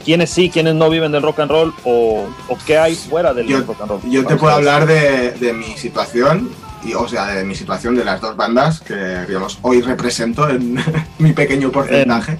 [0.05, 1.72] ¿quiénes sí, quiénes no viven del rock and roll?
[1.84, 4.01] ¿O, o qué hay fuera del Yo, rock and roll?
[4.11, 6.51] yo te puedo hablar de, de mi situación,
[6.84, 8.94] y, o sea, de mi situación de las dos bandas que,
[9.26, 10.78] digamos, hoy represento en
[11.18, 12.36] mi pequeño porcentaje.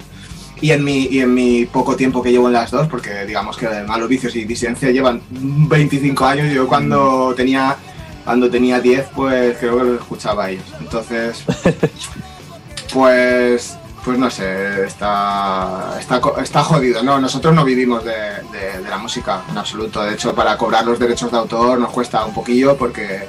[0.61, 3.55] Y en, mi, y en mi poco tiempo que llevo en las dos, porque digamos
[3.55, 6.53] que Malos Vicios y Disidencia llevan 25 años.
[6.53, 7.77] Yo cuando tenía
[8.25, 10.65] cuando tenía 10, pues creo que los escuchaba a ellos.
[10.81, 11.43] Entonces,
[12.93, 17.03] pues pues no sé, está, está, está jodido.
[17.03, 20.01] No, nosotros no vivimos de, de- de la música en absoluto.
[20.03, 23.27] De hecho, para cobrar los derechos de autor nos cuesta un poquillo porque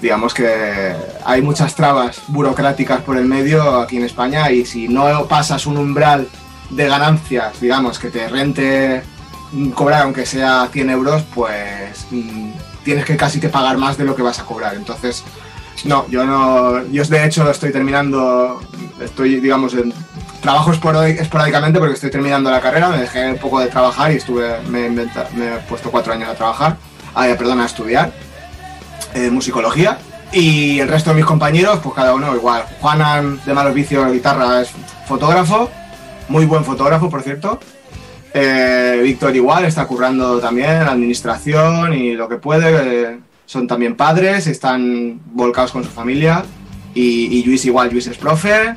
[0.00, 0.92] digamos que
[1.24, 5.76] hay muchas trabas burocráticas por el medio aquí en España y si no pasas un
[5.76, 6.28] umbral
[6.70, 9.02] de ganancias, digamos, que te rente
[9.52, 12.50] mm, cobrar aunque sea 100 euros, pues mm,
[12.84, 14.74] tienes que casi que pagar más de lo que vas a cobrar.
[14.74, 15.24] Entonces,
[15.84, 18.60] no, yo no, yo de hecho estoy terminando,
[19.00, 19.92] estoy, digamos, en
[20.42, 24.16] trabajo esporádi- esporádicamente porque estoy terminando la carrera, me dejé un poco de trabajar y
[24.16, 26.76] estuve, me, inventa- me he puesto cuatro años a trabajar,
[27.14, 28.12] ah, perdón, a estudiar
[29.14, 29.98] eh, musicología
[30.32, 32.64] y el resto de mis compañeros, pues cada uno igual.
[32.80, 34.70] Juanan de Malos Vicios, guitarra, es
[35.06, 35.70] fotógrafo,
[36.28, 37.58] muy buen fotógrafo, por cierto.
[38.34, 43.12] Eh, Víctor igual, está currando también en administración y lo que puede.
[43.12, 46.44] eh, son también padres, están volcados con su familia.
[46.94, 48.74] Y, y Luis igual, Luis es profe.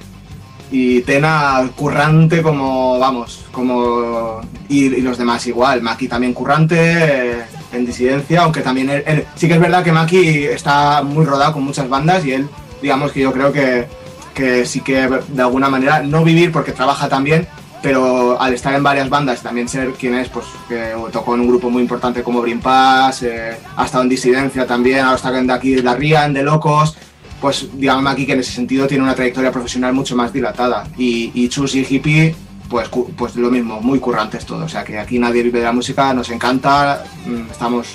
[0.72, 4.40] Y Tena currante como, vamos, como...
[4.70, 5.82] Y, y los demás igual.
[5.82, 10.46] Maki también currante, eh, en disidencia, aunque también él, sí que es verdad que Maki
[10.46, 12.48] está muy rodado con muchas bandas y él,
[12.82, 13.88] digamos que yo creo que,
[14.34, 17.48] que sí que de alguna manera, no vivir porque trabaja también,
[17.82, 21.48] pero al estar en varias bandas también ser quien es, pues que tocó en un
[21.48, 25.52] grupo muy importante como Brin Pass, eh, ha estado en disidencia también, ahora está de
[25.52, 26.96] aquí de la Rian, de Locos,
[27.40, 30.84] pues digamos aquí que en ese sentido tiene una trayectoria profesional mucho más dilatada.
[30.98, 32.36] Y, y Chus y Hippie,
[32.72, 34.64] pues, pues lo mismo, muy currantes todos.
[34.64, 37.88] O sea que aquí nadie vive de la música, nos encanta, mm, estamos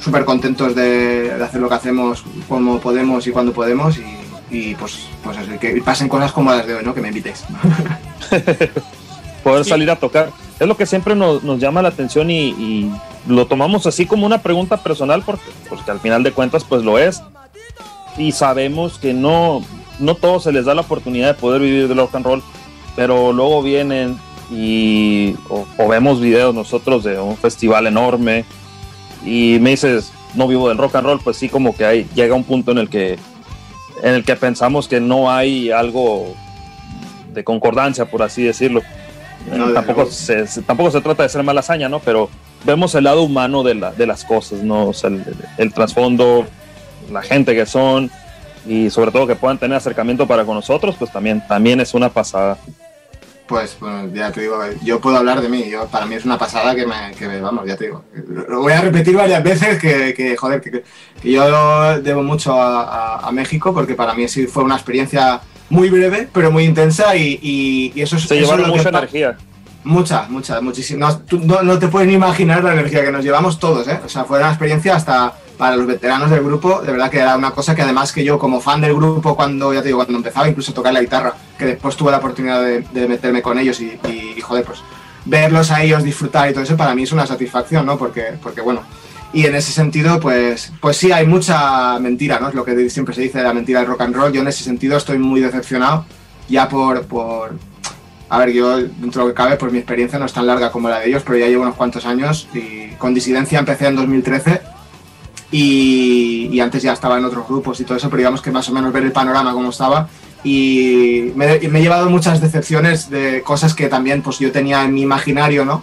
[0.00, 3.98] súper contentos de, de hacer lo que hacemos como podemos y cuando podemos.
[3.98, 4.04] Y,
[4.50, 6.94] y, pues, pues eso, y que pasen cosas como las de hoy, ¿no?
[6.94, 7.44] Que me invitéis.
[9.42, 10.30] poder salir a tocar.
[10.60, 12.92] Es lo que siempre nos, nos llama la atención y, y
[13.26, 16.98] lo tomamos así como una pregunta personal porque, porque al final de cuentas pues lo
[16.98, 17.20] es.
[18.16, 19.62] Y sabemos que no,
[19.98, 22.42] no todos se les da la oportunidad de poder vivir del rock and roll,
[22.98, 24.18] pero luego vienen
[24.50, 28.44] y o, o vemos videos nosotros de un festival enorme
[29.24, 32.34] y me dices, no vivo del rock and roll, pues sí como que hay, llega
[32.34, 33.16] un punto en el que
[34.02, 36.34] en el que pensamos que no hay algo
[37.32, 38.82] de concordancia, por así decirlo.
[39.52, 42.00] No, de tampoco, se, se- tampoco se trata de ser mala hazaña, ¿no?
[42.00, 42.28] Pero
[42.64, 44.88] vemos el lado humano de, la, de las cosas, ¿no?
[44.88, 45.24] O sea, el,
[45.56, 46.46] el trasfondo,
[47.12, 48.10] la gente que son
[48.68, 52.08] y sobre todo que puedan tener acercamiento para con nosotros, pues también, también es una
[52.08, 52.58] pasada.
[53.48, 55.68] Pues bueno, ya te digo, yo puedo hablar de mí.
[55.70, 58.04] Yo, para mí es una pasada que me, que me- vamos, ya te digo.
[58.48, 60.70] Lo voy a repetir varias veces que, que, joder, que,
[61.22, 62.82] que yo debo mucho a,
[63.16, 65.40] a- a México porque para mí sí fue una experiencia
[65.70, 69.38] muy breve, pero muy intensa y, y- y eso es Se eso llevaron mucha energía.
[69.84, 71.08] Mucha, mucha, muchísima.
[71.30, 73.98] No, no, no te puedes ni imaginar la energía que nos llevamos todos, ¿eh?
[74.04, 77.36] O sea, fue una experiencia hasta para los veteranos del grupo, de verdad que era
[77.36, 80.16] una cosa que además que yo como fan del grupo cuando, ya te digo, cuando
[80.16, 83.58] empezaba incluso a tocar la guitarra, que después tuve la oportunidad de, de meterme con
[83.58, 84.78] ellos y, y, joder, pues
[85.24, 87.98] verlos a ellos disfrutar y todo eso para mí es una satisfacción, ¿no?
[87.98, 88.82] Porque, porque bueno,
[89.32, 92.48] y en ese sentido, pues, pues sí, hay mucha mentira, ¿no?
[92.48, 94.32] Es lo que siempre se dice de la mentira del rock and roll.
[94.32, 96.06] Yo en ese sentido estoy muy decepcionado,
[96.48, 97.58] ya por, por,
[98.28, 100.70] a ver, yo dentro de lo que cabe, pues mi experiencia no es tan larga
[100.70, 103.96] como la de ellos, pero ya llevo unos cuantos años y con disidencia empecé en
[103.96, 104.77] 2013
[105.50, 108.68] y, y antes ya estaba en otros grupos y todo eso, pero digamos que más
[108.68, 110.08] o menos ver el panorama como estaba
[110.44, 114.94] y me, me he llevado muchas decepciones de cosas que también pues yo tenía en
[114.94, 115.82] mi imaginario, ¿no?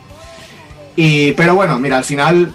[0.96, 2.54] Y, pero bueno, mira, al final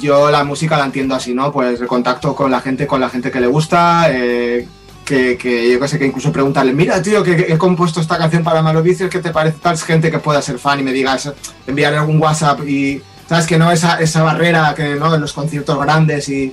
[0.00, 1.50] yo la música la entiendo así, ¿no?
[1.52, 4.68] Pues el contacto con la gente, con la gente que le gusta, eh,
[5.04, 8.16] que, que yo que sé, que incluso preguntarle, mira, tío, que, que he compuesto esta
[8.16, 9.58] canción para Malos Vicios, ¿qué te parece?
[9.60, 11.32] Tal gente que pueda ser fan y me digas,
[11.66, 13.46] enviarle algún WhatsApp y, ¿sabes?
[13.46, 15.14] Que no esa, esa barrera que, ¿no?
[15.14, 16.52] En los conciertos grandes y,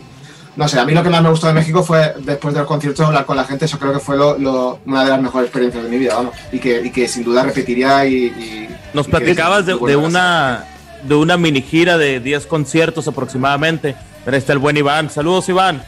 [0.55, 2.67] no sé, a mí lo que más me gustó de México fue, después de los
[2.67, 5.47] conciertos, hablar con la gente, eso creo que fue lo, lo- una de las mejores
[5.47, 8.15] experiencias de mi vida, vamos, y que, y que sin duda repetiría y...
[8.26, 10.65] y- Nos y que- platicabas de, y de bueno, una
[11.03, 13.95] de una mini gira de 10 conciertos aproximadamente.
[14.24, 15.09] Pero ahí está el buen Iván.
[15.09, 15.84] Saludos, Iván.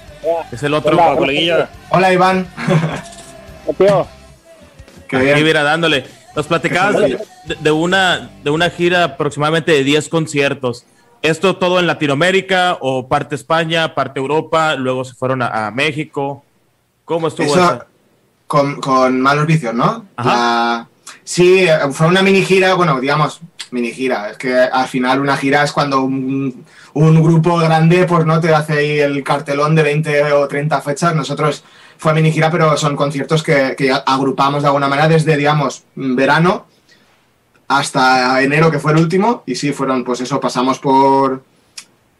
[0.52, 1.16] Es el otro Hola.
[1.16, 1.70] coleguilla.
[1.90, 2.48] Hola, Iván.
[3.78, 3.88] Qué
[5.18, 5.44] Aquí, bien.
[5.44, 6.06] mira, dándole.
[6.36, 7.20] Nos platicabas de,
[7.60, 10.86] de una, de una gira aproximadamente de 10 conciertos.
[11.22, 14.76] ¿Esto todo en Latinoamérica o parte España, parte Europa?
[14.76, 16.44] Luego se fueron a, a México.
[17.06, 17.86] ¿Cómo estuvo Eso eso?
[18.48, 20.06] con, con malos vicios, ¿no?
[20.18, 20.88] La-
[21.24, 24.30] sí, fue una mini gira, bueno, digamos, mini gira.
[24.30, 26.64] Es que al final una gira es cuando un,
[26.94, 31.16] un grupo grande pues no te hace ahí el cartelón de 20 o 30 fechas.
[31.16, 31.64] Nosotros
[31.98, 36.66] fue mini gira, pero son conciertos que, agrupamos de alguna manera desde, digamos, verano
[37.68, 39.44] hasta enero, que fue el último.
[39.46, 41.44] Y sí, fueron, pues eso, pasamos por,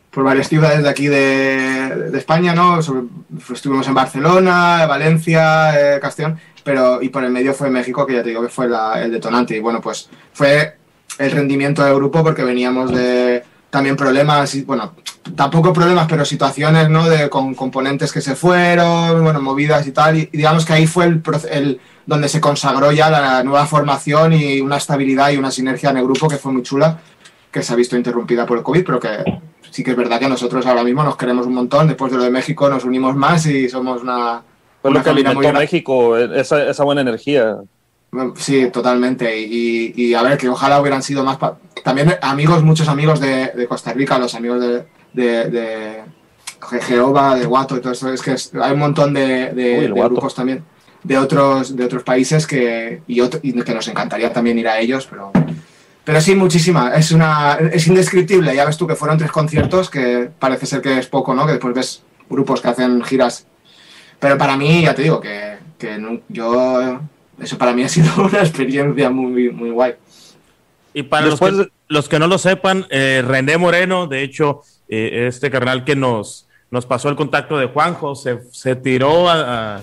[0.10, 2.82] por varias ciudades de aquí de, de España, ¿no?
[2.82, 3.08] Sobre-
[3.54, 8.24] estuvimos en Barcelona, Valencia, eh, Castellón, pero y por el medio fue México, que ya
[8.24, 9.56] te digo que fue la- el detonante.
[9.56, 10.78] Y bueno, pues fue
[11.20, 14.94] el rendimiento del grupo porque veníamos de también problemas, y, bueno,
[15.36, 17.10] tampoco problemas, pero situaciones, ¿no?
[17.10, 20.18] De, con componentes que se fueron, bueno, movidas y tal.
[20.18, 24.34] Y, y digamos que ahí fue el, el donde se consagró ya la nueva formación
[24.34, 27.00] y una estabilidad y una sinergia en el grupo que fue muy chula,
[27.52, 29.10] que se ha visto interrumpida por el COVID, pero que
[29.72, 31.88] sí que es verdad que nosotros ahora mismo nos queremos un montón.
[31.88, 34.42] Después de lo de México nos unimos más y somos una,
[34.84, 35.60] Fue lo que alimentó grande.
[35.62, 37.56] México, eh, esa, esa buena energía.
[38.36, 39.36] Sí, totalmente.
[39.42, 41.38] Y, y a ver, que ojalá hubieran sido más.
[41.38, 46.02] pa- También amigos, muchos amigos de, de Costa Rica, los amigos de, de, de
[46.62, 48.14] Je- Jehová, de Guato y todo eso.
[48.14, 50.64] Es que es- hay un montón de, Uy, grupos también
[51.04, 54.78] de otros, de otros países que, y, otro- y que nos encantaría también ir a
[54.80, 55.32] ellos, pero.
[56.06, 56.94] Pero sí, muchísima.
[56.94, 58.54] Es una es indescriptible.
[58.56, 61.46] Ya ves tú que fueron tres conciertos, que parece ser que es poco, ¿no?
[61.46, 63.48] Que después ves grupos que hacen giras.
[64.24, 67.00] Pero para mí, ya te digo, que, que no- yo...
[67.40, 69.94] Eso para mí ha sido una experiencia muy, muy guay.
[70.94, 75.26] Y para los que, los que no lo sepan, eh, René Moreno, de hecho, eh,
[75.28, 79.82] este carnal que nos, nos pasó el contacto de Juanjo, se, se tiró a, a-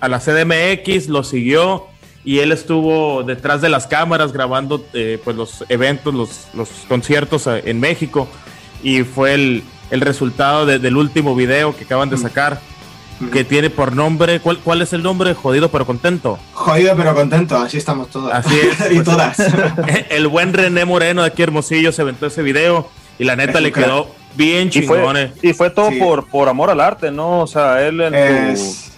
[0.00, 1.86] a la CDMX, lo siguió
[2.24, 7.46] y él estuvo detrás de las cámaras grabando eh, pues los eventos, los, los conciertos
[7.46, 8.26] en México
[8.82, 12.60] y fue el, el resultado de- del último video que acaban de sacar,
[13.32, 15.34] que tiene por nombre, ¿cuál, ¿cuál es el nombre?
[15.34, 16.38] Jodido pero contento.
[16.54, 18.32] Jodido pero contento, así estamos todos.
[18.32, 18.80] Así es.
[18.90, 19.36] y pues, todas.
[20.10, 23.64] El buen René Moreno de aquí Hermosillo se aventó ese video y la neta Es
[23.64, 25.02] le quedó bien Y chingón.
[25.12, 25.32] fue, eh.
[25.42, 25.98] y fue todo Sí.
[25.98, 27.40] por, por amor al arte, ¿no?
[27.40, 28.90] O sea, él en Es- su...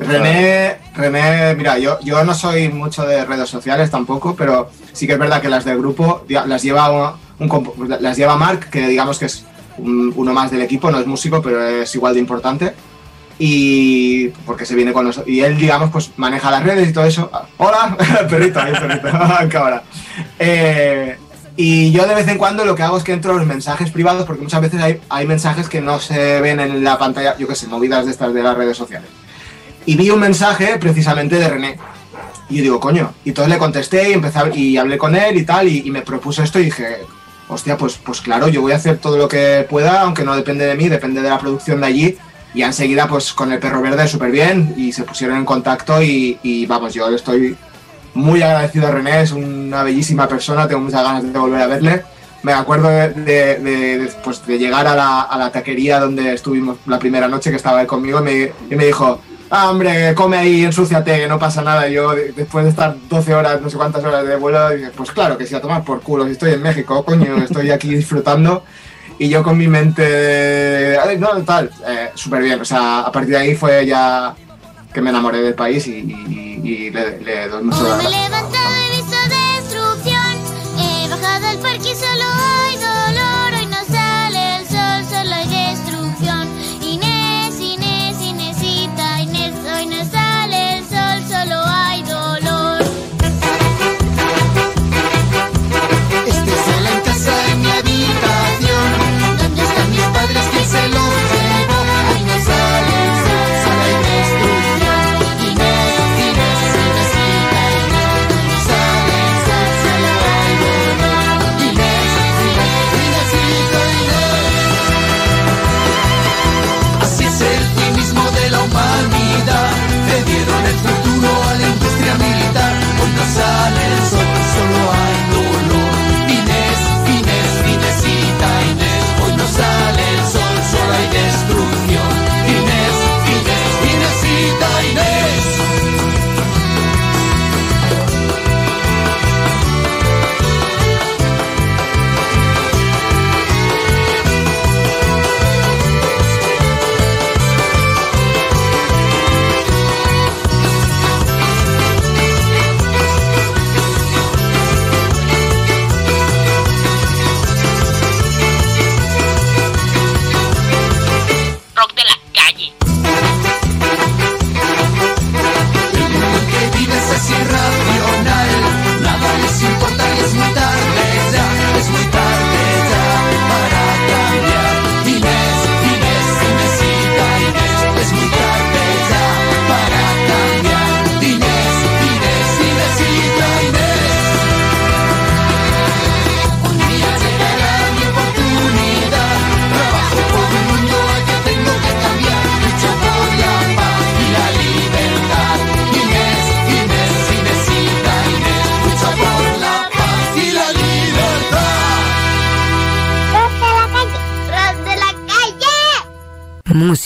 [0.00, 5.14] René, René, mira, yo, yo no soy mucho de redes sociales tampoco, pero sí que
[5.14, 9.18] es verdad que las del grupo las lleva un, un las lleva Mark, que digamos
[9.18, 9.44] que es
[9.78, 12.74] un- uno más del equipo, no es músico, pero es igual de importante.
[13.38, 15.32] Y porque se viene con nosotros.
[15.32, 17.30] Y él, digamos, pues maneja las redes y todo eso.
[17.58, 17.96] Hola,
[18.30, 19.08] perrito, ahí, perrito,
[19.50, 19.82] cámara.
[20.38, 21.16] Eh,
[21.56, 23.90] y yo de vez en cuando lo que hago es que entro a los mensajes
[23.90, 27.48] privados, porque muchas veces hay, hay mensajes que no se ven en la pantalla, yo
[27.48, 29.08] qué sé, movidas de estas de las redes sociales.
[29.86, 31.78] Y vi un mensaje precisamente de René.
[32.50, 33.12] Y yo digo, coño.
[33.24, 35.90] Y entonces le contesté y empecé a- y hablé con él y tal, y, y
[35.90, 36.98] me propuso esto y dije,
[37.48, 40.64] hostia, pues, pues claro, yo voy a hacer todo lo que pueda, aunque no depende
[40.66, 42.18] de mí, depende de la producción de allí.
[42.58, 46.40] Y enseguida, pues con el perro verde súper bien, y se pusieron en contacto y,
[46.42, 47.56] y vamos, yo estoy
[48.14, 52.02] muy agradecido a René, es una bellísima persona, tengo muchas ganas de volver a verle.
[52.42, 56.78] Me acuerdo de, de- de- pues, de llegar a la, a la taquería donde estuvimos
[56.86, 60.36] la primera noche que estaba él conmigo y me, y me dijo, ah, hombre, come
[60.38, 61.86] ahí, ensúciate, que no pasa nada.
[61.86, 64.58] Yo, de- después de estar 12 horas, no sé cuántas horas de vuelo,
[64.96, 67.94] pues claro que sí, a tomar por culo, si estoy en México, coño, estoy aquí
[67.94, 68.64] disfrutando.
[69.18, 72.60] Y yo con mi mente, no, tal, eh, súper bien.
[72.60, 74.34] O sea, a partir de ahí fue ya
[74.92, 75.90] que me enamoré del país y,
[76.64, 77.82] y- le, le doy mucho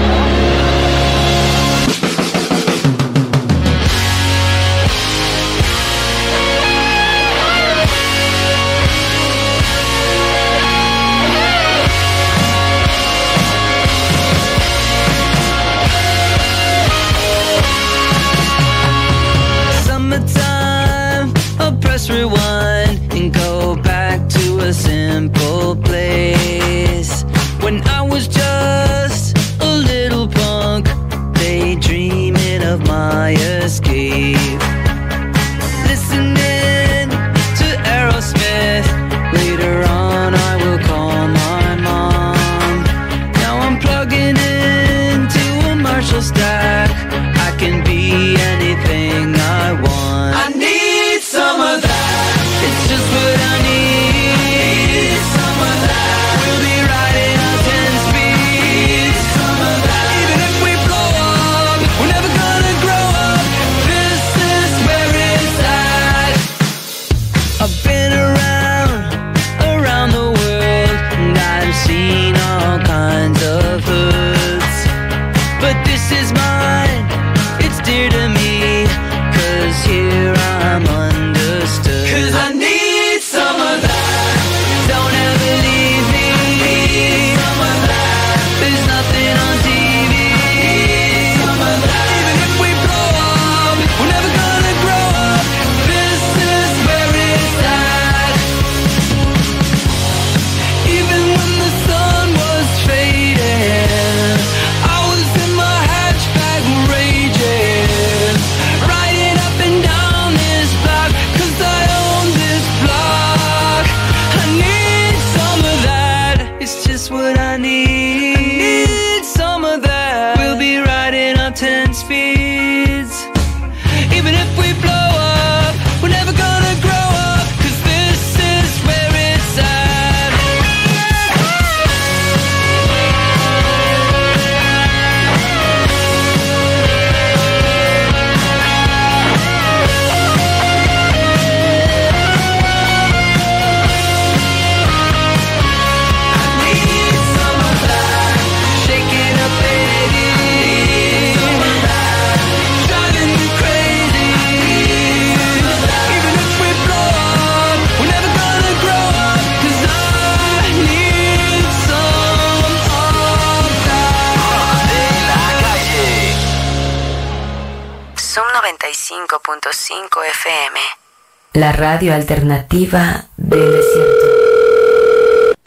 [171.76, 174.26] radio alternativa del desierto.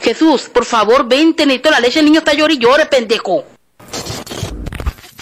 [0.00, 3.44] Jesús, por favor, vente, necesito la leche, el niño está llorando y llore, pendejo.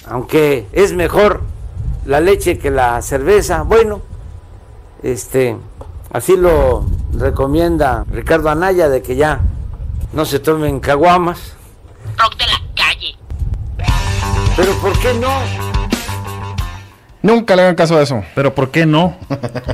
[0.08, 1.42] aunque es mejor
[2.04, 3.62] la leche que la cerveza.
[3.62, 4.02] Bueno,
[5.02, 5.56] este,
[6.12, 9.40] así lo recomienda Ricardo Anaya de que ya
[10.12, 11.54] no se tomen caguamas.
[12.16, 13.16] Rock de la calle.
[14.56, 15.40] Pero ¿por qué no?
[17.22, 18.22] Nunca le hagan caso a eso.
[18.36, 19.16] Pero ¿por qué no?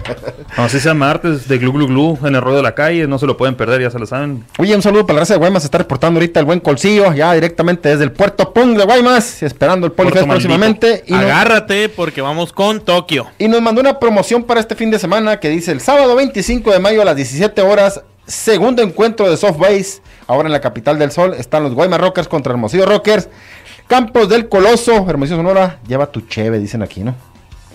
[0.63, 3.27] Así sea martes de Glu Glu Glu en el ruedo de la calle, no se
[3.27, 4.45] lo pueden perder, ya se lo saben.
[4.59, 5.63] Oye, un saludo para la raza de Guaymas.
[5.63, 9.43] Se está reportando ahorita el buen Colcillo, ya directamente desde el puerto Punk de Guaymas,
[9.43, 11.05] esperando el Polifest próximamente.
[11.07, 13.27] Y nos- Agárrate porque vamos con Tokio.
[13.39, 16.71] Y nos mandó una promoción para este fin de semana que dice el sábado 25
[16.73, 20.01] de mayo a las 17 horas, segundo encuentro de Soft Base.
[20.29, 23.29] Ahora en la capital del sol están los Guaymas Rockers contra Hermosillo Rockers.
[23.89, 27.15] Campos del Coloso, Hermosillo Sonora, lleva tu cheve, dicen aquí, ¿no?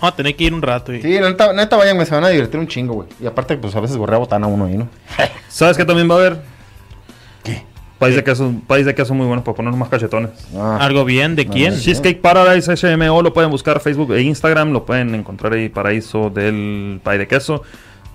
[0.02, 0.94] Vamos a tener que ir un rato.
[0.94, 1.02] Y...
[1.02, 3.10] Sí, la neta, neta vayan, se van a divertir un chingo, güey.
[3.22, 4.88] Y aparte, pues a veces borrea botana uno ahí, ¿no?
[5.48, 6.42] ¿Sabes qué también va a haber?
[7.44, 7.64] ¿Qué?
[8.00, 10.30] País de queso, país de queso muy bueno para ponernos más cachetones.
[10.56, 11.36] ¿Algo bien?
[11.36, 11.80] ¿De quién?
[11.80, 17.00] Cheesecake Paradise HMO lo pueden buscar Facebook e Instagram, lo pueden encontrar ahí paraíso del
[17.04, 17.64] pay de queso.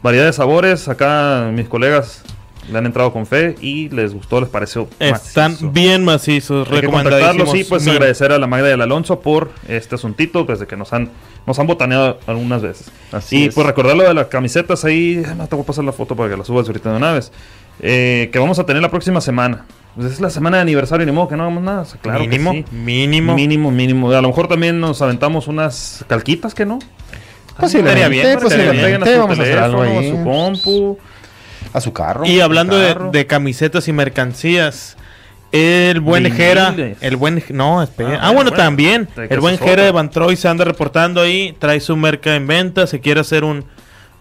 [0.02, 2.22] Variedad de sabores, acá mis colegas
[2.70, 6.86] le han entrado con fe y les gustó, les pareció Están bien macizos, Hay que
[6.86, 7.54] contactarlos recomendadísimos.
[7.56, 10.92] y pues agradecer a la Magda y al Alonso por este asuntito, desde que nos
[10.92, 11.10] han
[11.46, 12.90] nos han botaneado algunas veces.
[13.12, 13.54] Así y es.
[13.54, 16.30] pues recordar lo de las camisetas ahí, no te voy a pasar la foto para
[16.30, 17.32] que la subas ahorita de una vez.
[17.80, 19.64] eh, que vamos a tener la próxima semana.
[19.94, 21.82] Pues es la semana de aniversario, ni modo que no hagamos nada.
[21.82, 22.64] o sea, claro que Mínimo, sí.
[22.72, 23.34] mínimo.
[23.34, 24.10] Mínimo, mínimo.
[24.12, 26.78] A lo mejor también nos aventamos unas calquitas que no.
[27.58, 29.96] Posiblemente, Estaría bien, posiblemente, su vamos a hacer algo ahí.
[29.98, 30.98] a su compu.
[31.74, 32.24] A su carro.
[32.24, 34.96] Y hablando de camisetas y mercancías,
[35.52, 36.30] el buen.
[36.32, 38.14] Jera, el buen, no, espera.
[38.14, 41.78] Ah, Ah, bueno, bueno, también, el buen Jera de Bantroy se anda reportando ahí, trae
[41.80, 43.64] su merca en venta, se quiere hacer un,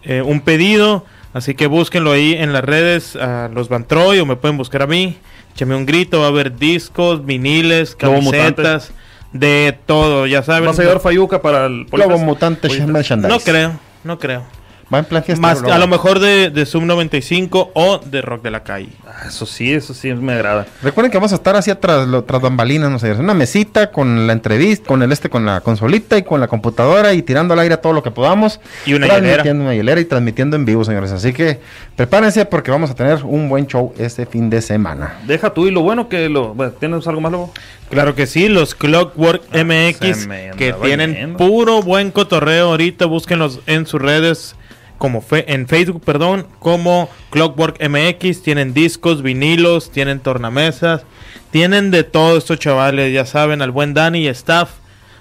[0.04, 1.04] eh, un pedido,
[1.34, 4.82] Así que búsquenlo ahí en las redes, a los Van Troy, o me pueden buscar
[4.82, 5.16] a mí.
[5.54, 8.92] Échame un grito, va a haber discos, viniles, camisetas,
[9.32, 10.66] de todo, ya saben.
[10.66, 13.28] ¿Vas a llevar Fayuca para el Lobo Mutante Merchandise.
[13.32, 14.44] No creo, no creo.
[14.92, 15.40] Va en plan fiesta.
[15.40, 18.90] Más, a lo mejor de, de Sub 95 o de Rock de la Calle.
[19.06, 20.66] Ah, Eso sí, eso sí me agrada.
[20.82, 24.26] Recuerden que vamos a estar así atrás, lo, tras bambalinas, no sé, una mesita con
[24.26, 27.60] la entrevista, con el este, con la consolita y con la computadora y tirando al
[27.60, 28.60] aire todo lo que podamos.
[28.84, 29.62] Y una transmitiendo hielera.
[29.62, 31.12] una hielera y transmitiendo en vivo, señores.
[31.12, 31.60] Así que
[31.96, 35.14] prepárense porque vamos a tener un buen show este fin de semana.
[35.26, 36.54] Deja tú y lo bueno que lo...
[36.54, 37.52] bueno, ¿Tienes algo más, Lobo?
[37.88, 43.60] Claro que sí, los Clockwork MX Ah, me que tienen puro buen cotorreo ahorita, búsquenlos
[43.66, 44.56] en sus redes
[45.02, 51.02] como en Facebook, perdón, como Clockwork MX, tienen discos, vinilos, tienen tornamesas,
[51.50, 54.70] tienen de todo estos chavales, ya saben, al buen Dani y staff.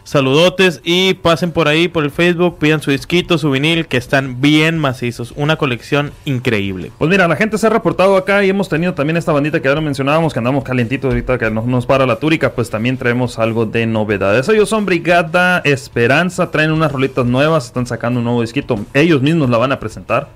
[0.03, 4.41] Saludotes y pasen por ahí por el Facebook, pidan su disquito, su vinil, que están
[4.41, 5.33] bien macizos.
[5.35, 6.91] Una colección increíble.
[6.97, 9.67] Pues mira, la gente se ha reportado acá y hemos tenido también esta bandita que
[9.67, 13.37] ahora mencionábamos, que andamos calientitos ahorita, que no nos para la túrica, pues también traemos
[13.37, 14.49] algo de novedades.
[14.49, 19.49] Ellos son Brigada Esperanza, traen unas rolitas nuevas, están sacando un nuevo disquito, ellos mismos
[19.49, 20.29] la van a presentar.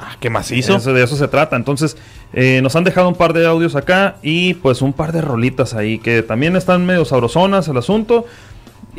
[0.00, 0.76] Ah, qué macizo.
[0.76, 1.56] Eso, de eso se trata.
[1.56, 1.96] Entonces,
[2.32, 5.74] eh, nos han dejado un par de audios acá y pues un par de rolitas
[5.74, 8.24] ahí que también están medio sabrosonas el asunto.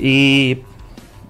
[0.02, 0.62] Y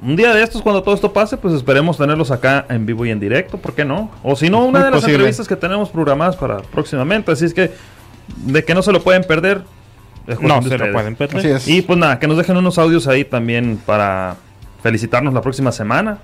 [0.02, 3.10] un día de estos, cuando todo esto pase, pues esperemos tenerlos acá en vivo y
[3.12, 4.10] en directo, ¿por qué no?
[4.24, 5.16] O si no, una de las posible.
[5.16, 7.32] entrevistas que tenemos programadas para próximamente.
[7.32, 7.72] Así es que,
[8.46, 9.64] de que no se lo pueden perder.
[10.28, 10.94] es No se lo ustedes.
[10.94, 11.38] pueden perder.
[11.38, 11.68] Así es.
[11.68, 14.38] Y pues nada, que nos dejen unos audios ahí también para
[14.84, 16.20] felicitarnos la próxima semana.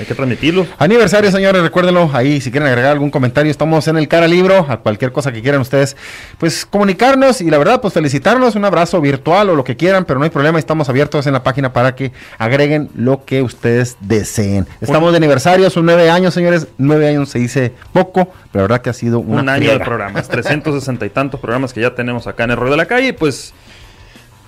[0.00, 0.68] Hay que transmitirlos.
[0.78, 2.10] Aniversario, señores, recuérdenlo.
[2.12, 4.66] Ahí, si quieren agregar algún comentario, estamos en el cara libro.
[4.68, 5.96] A cualquier cosa que quieran ustedes,
[6.38, 8.54] pues comunicarnos y la verdad, pues felicitarnos.
[8.54, 10.58] Un abrazo virtual o lo que quieran, pero no hay problema.
[10.58, 14.66] Estamos abiertos en la página para que agreguen lo que ustedes deseen.
[14.80, 16.68] Estamos de aniversario, son nueve años, señores.
[16.78, 19.80] Nueve años se dice poco, pero la verdad que ha sido una un año de
[19.80, 23.12] programas, 360 y tantos programas que ya tenemos acá en el Ruido de la Calle,
[23.12, 23.52] pues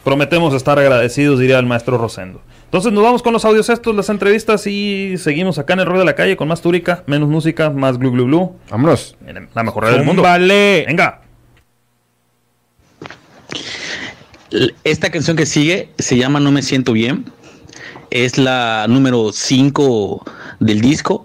[0.03, 2.41] prometemos estar agradecidos, diría el maestro Rosendo.
[2.75, 6.01] Entonces nos vamos con los audios estos, las entrevistas y seguimos acá en el Ruido
[6.01, 8.57] de la Calle con más túrica, menos música, más glu glu glu.
[8.69, 9.17] Vámonos.
[9.55, 10.23] La mejor radio del mundo.
[10.23, 10.83] Vale.
[10.85, 11.21] Venga.
[14.83, 17.27] Esta canción que sigue se llama No me siento bien.
[18.11, 20.25] Es la número 5
[20.59, 21.23] del disco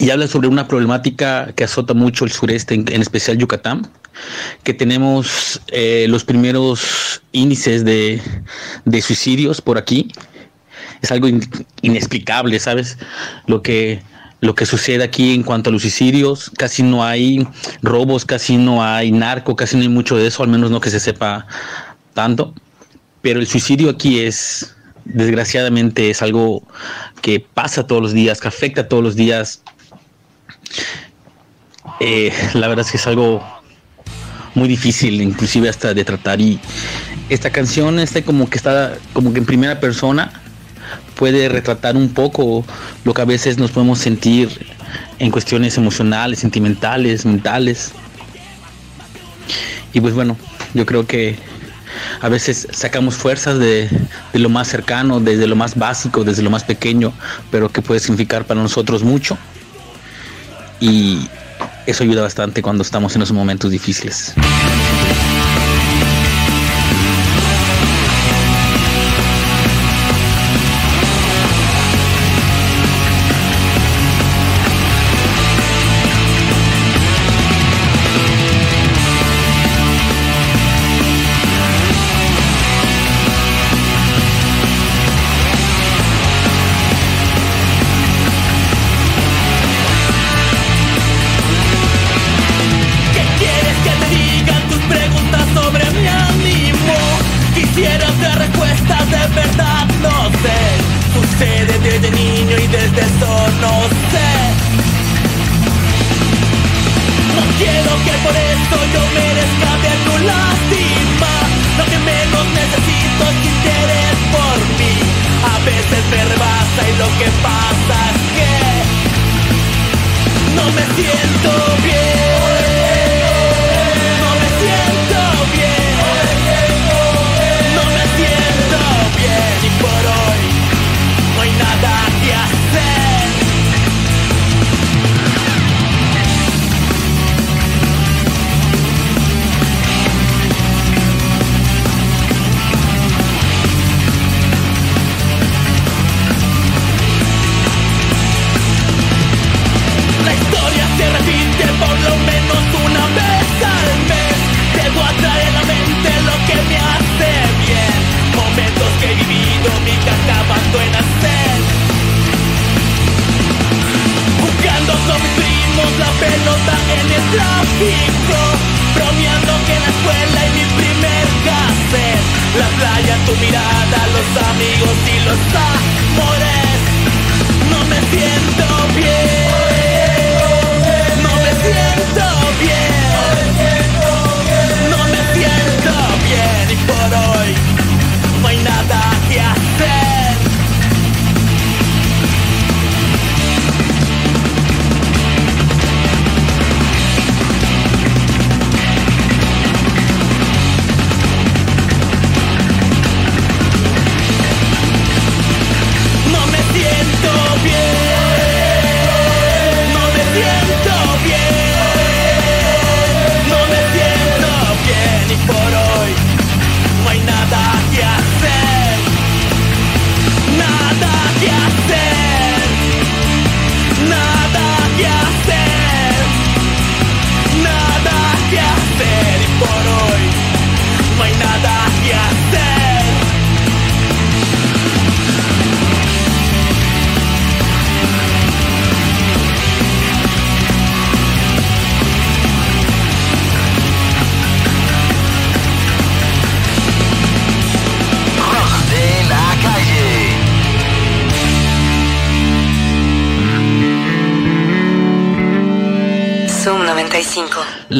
[0.00, 3.88] y habla sobre una problemática que azota mucho el sureste, en, en especial Yucatán,
[4.62, 8.20] que tenemos eh, los primeros índices de,
[8.84, 10.10] de suicidios por aquí.
[11.02, 11.48] Es algo in-
[11.82, 12.96] inexplicable, ¿sabes?
[13.46, 14.02] Lo que,
[14.40, 17.46] lo que sucede aquí en cuanto a los suicidios, casi no hay
[17.82, 20.90] robos, casi no hay narco, casi no hay mucho de eso, al menos no que
[20.90, 21.46] se sepa
[22.14, 22.54] tanto.
[23.20, 26.62] Pero el suicidio aquí es, desgraciadamente, es algo
[27.20, 29.62] que pasa todos los días, que afecta todos los días.
[32.00, 33.44] Eh, la verdad es que es algo
[34.54, 36.40] muy difícil, inclusive hasta de tratar.
[36.40, 36.58] Y
[37.28, 40.32] esta canción está como que está como que en primera persona
[41.14, 42.64] puede retratar un poco
[43.04, 44.66] lo que a veces nos podemos sentir
[45.18, 47.92] en cuestiones emocionales, sentimentales, mentales.
[49.92, 50.36] Y pues bueno,
[50.74, 51.36] yo creo que
[52.20, 53.88] a veces sacamos fuerzas de,
[54.32, 57.12] de lo más cercano, desde lo más básico, desde lo más pequeño,
[57.50, 59.38] pero que puede significar para nosotros mucho.
[60.80, 61.28] Y
[61.86, 64.34] eso ayuda bastante cuando estamos en esos momentos difíciles.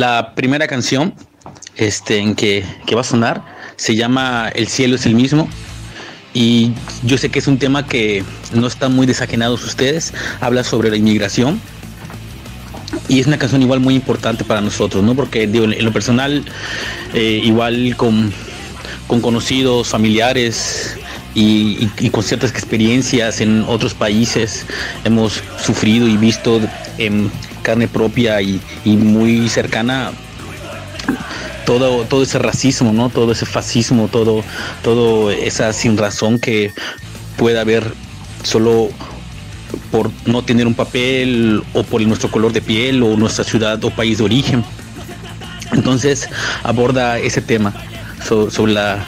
[0.06, 1.14] La primera canción
[1.76, 3.42] este, en que, que va a sonar
[3.76, 5.48] se llama El cielo es el mismo.
[6.34, 6.72] Y
[7.04, 10.12] yo sé que es un tema que no están muy desajenados ustedes.
[10.42, 11.58] Habla sobre la inmigración.
[13.08, 15.14] Y es una canción igual muy importante para nosotros, ¿no?
[15.14, 16.44] Porque digo, en lo personal,
[17.14, 18.30] eh, igual con,
[19.06, 20.98] con conocidos, familiares
[21.34, 24.66] y, con ciertas experiencias en otros países,
[25.04, 26.60] hemos sufrido y visto
[26.98, 27.30] en
[27.64, 30.12] carne propia y, muy cercana
[31.66, 33.08] todo, todo ese racismo, ¿no?
[33.08, 34.44] Todo ese fascismo, todo,
[34.82, 36.70] todo esa sin razón que
[37.36, 37.82] puede haber
[38.42, 38.90] solo
[39.90, 43.90] por no tener un papel o por nuestro color de piel o nuestra ciudad o
[43.90, 44.62] país de origen.
[45.72, 46.28] Entonces
[46.62, 47.72] aborda ese tema
[48.28, 49.04] so- sobre la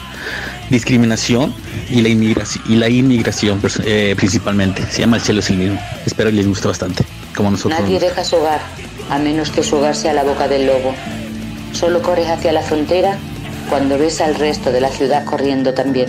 [0.71, 1.55] discriminación
[1.91, 4.83] y la inmigración, y la inmigración pers- eh, principalmente.
[4.91, 5.81] Se llama El cielo es el mismo.
[6.05, 7.05] Espero les guste bastante,
[7.37, 7.79] como a nosotros.
[7.79, 8.61] Nadie deja su hogar,
[9.11, 10.95] a menos que su hogar sea la boca del lobo.
[11.73, 13.17] Solo corres hacia la frontera
[13.69, 16.09] cuando ves al resto de la ciudad corriendo también.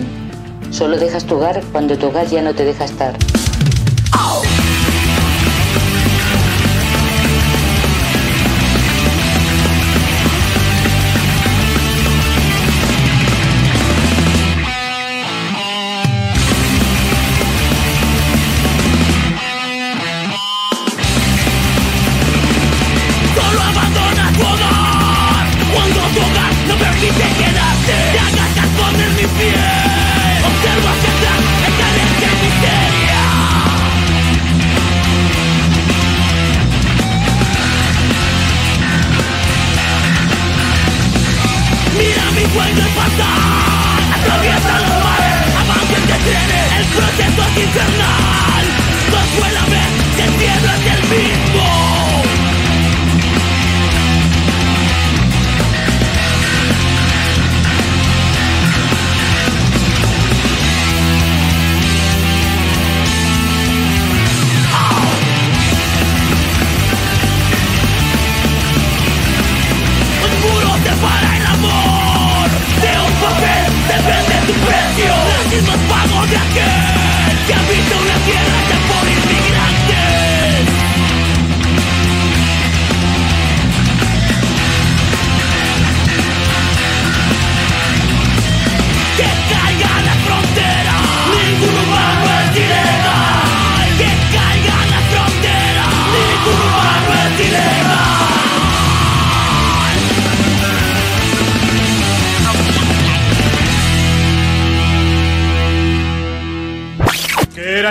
[0.70, 3.16] Solo dejas tu hogar cuando tu hogar ya no te deja estar.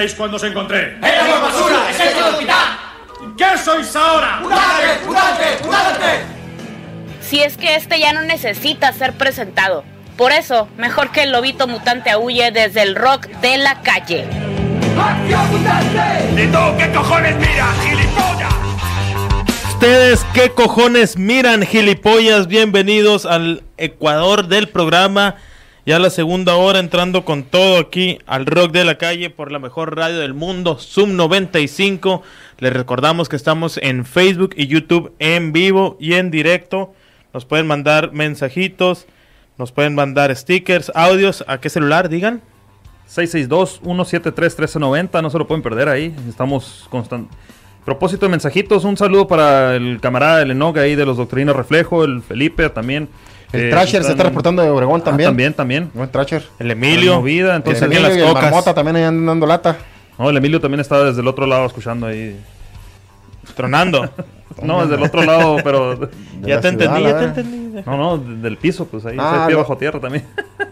[0.07, 0.97] ¿Qué erais cuando os encontré?
[1.03, 1.89] ¡Éramos basura!
[1.89, 2.65] ¡Ejército del hospital!
[3.37, 4.39] ¿Qué sois ahora?
[4.41, 5.05] ¡Mudante!
[5.05, 5.65] ¡Mudante!
[5.65, 6.05] ¡Mudante!
[7.19, 9.83] Si es que este ya no necesita ser presentado.
[10.15, 14.25] Por eso, mejor que el lobito mutante aúlle desde el rock de la calle.
[14.97, 16.41] ¡Acción mutante!
[16.41, 18.53] ¿Y tú qué cojones miras, gilipollas?
[19.73, 22.47] Ustedes, ¿qué cojones miran, gilipollas?
[22.47, 25.35] Bienvenidos al Ecuador del programa.
[25.87, 29.59] Ya la segunda hora entrando con todo aquí al rock de la calle por la
[29.59, 32.23] mejor radio del mundo, Zoom 95.
[32.59, 36.93] Les recordamos que estamos en Facebook y YouTube en vivo y en directo.
[37.33, 39.07] Nos pueden mandar mensajitos,
[39.57, 41.45] nos pueden mandar stickers, audios.
[41.47, 42.09] ¿A qué celular?
[42.09, 42.41] Digan.
[43.09, 46.13] 662-173-1390, no se lo pueden perder ahí.
[46.27, 47.33] Estamos constantes.
[47.85, 52.03] Propósito de mensajitos, un saludo para el camarada del Enoch ahí de los Doctrinas Reflejo,
[52.03, 53.07] el Felipe también.
[53.53, 55.29] El Eh, Trasher se está reportando de Obregón Ah, también.
[55.29, 55.91] también, también.
[55.93, 56.43] Buen Trasher.
[56.59, 57.11] El Emilio.
[57.13, 58.43] La movida, entonces el Emilio y las el cocas.
[58.43, 59.77] Marmota también ahí andan dando lata.
[60.19, 62.37] No, el Emilio también está desde el otro lado escuchando ahí.
[63.55, 64.09] Tronando.
[64.61, 66.09] no, desde el otro lado, pero.
[66.41, 67.81] Ya te entendí, ya te entendí.
[67.85, 70.25] No, no, de- del piso, pues ahí, Ah, pie lo- bajo tierra también.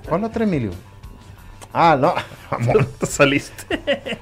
[0.10, 0.72] ¿Cuál otro Emilio?
[1.78, 2.14] Ah, no.
[2.52, 2.86] Amor.
[2.86, 3.66] Te saliste.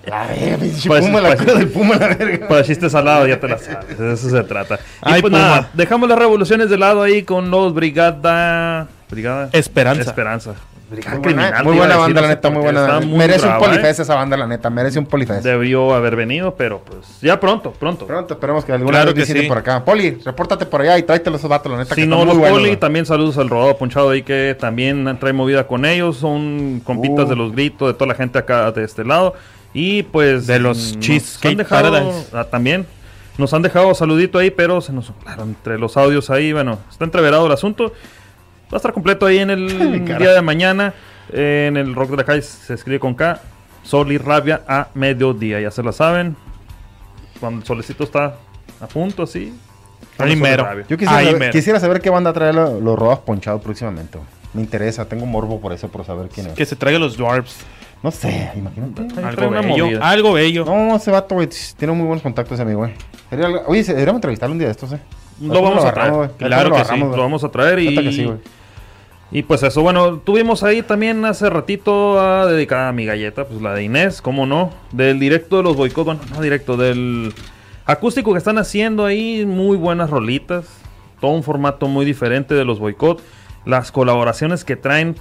[0.07, 2.47] La verga, pinche Pues- puma, la pues- del puma, la verga.
[2.47, 3.95] Para chistes salado, ya te la sabes.
[3.97, 4.75] De eso se trata.
[4.75, 5.37] Y Ay, pues Puma.
[5.43, 8.87] nada, dejamos las revoluciones de lado ahí con los Brigada.
[9.09, 9.49] Brigada.
[9.51, 10.01] Esperanza.
[10.01, 10.55] Esperanza.
[10.93, 12.99] Muy buena, muy buena banda, la neta, muy buena.
[12.99, 13.69] muy merece un brava, ¿eh?
[13.69, 15.43] polifest esa banda, la neta, merece un polifest.
[15.43, 18.05] Debió haber venido, pero pues ya pronto, pronto.
[18.05, 19.47] Pronto, esperemos que alguna Claro vez que sí.
[19.47, 19.83] por acá.
[19.83, 21.95] Poli, repórtate por allá y tráete los vatos, la neta.
[21.95, 25.33] Si que no, los buenos, poli, también saludos al rodado ponchado ahí que también trae
[25.33, 26.17] movida con ellos.
[26.17, 27.29] Son compitas Uh.
[27.29, 29.33] de los gritos de toda la gente acá de este lado.
[29.73, 30.45] Y pues.
[30.47, 32.85] De los Cheesecake han dejado- ah, también.
[33.37, 37.03] Nos han dejado saludito ahí, pero se nos claro, entre los audios ahí, bueno, está
[37.05, 37.91] entreverado el asunto.
[38.73, 40.93] Va a estar completo ahí en el día de mañana.
[41.31, 43.39] eh, en el Rock de la Calle se escribe con K.
[43.83, 46.35] Sol y rabia a mediodía, ya se la saben.
[47.39, 48.35] Cuando el solecito está
[48.81, 49.53] a punto, así.
[50.17, 50.65] Ahí mero.
[50.87, 51.51] Yo quisiera, Ahí saber, mero.
[51.51, 54.17] quisiera saber qué banda trae lo- los rodados ponchados próximamente.
[54.53, 56.53] Me interesa, tengo morbo por eso, por saber quién es.
[56.53, 57.57] Que se traiga los dwarfs.
[58.03, 59.07] No sé, imagínate.
[59.21, 59.85] Algo bello.
[59.85, 60.09] movida.
[60.09, 60.65] Algo bello.
[60.65, 62.93] No, ese vato, güey, tiene muy buenos contactos ese amigo, güey.
[63.29, 64.99] Sería algo- Oye, deberíamos entrevistarlo un día de estos, ¿eh?
[65.41, 66.09] Lo vamos a traer.
[66.11, 66.29] agarramos, güey.
[66.49, 67.19] Claro Lo que sí, lo güey.
[67.19, 68.37] vamos a traer y, Neta que sí, güey.
[68.37, 68.41] y
[69.41, 73.73] pues eso, bueno, tuvimos ahí también hace ratito a dedicada a mi galleta, pues la
[73.73, 77.33] de Inés, cómo no, del directo de los boicot, bueno, no directo, del
[77.85, 80.67] acústico que están haciendo ahí, muy buenas rolitas,
[81.19, 83.23] todo un formato muy diferente de los boicot,
[83.65, 85.15] las colaboraciones que traen,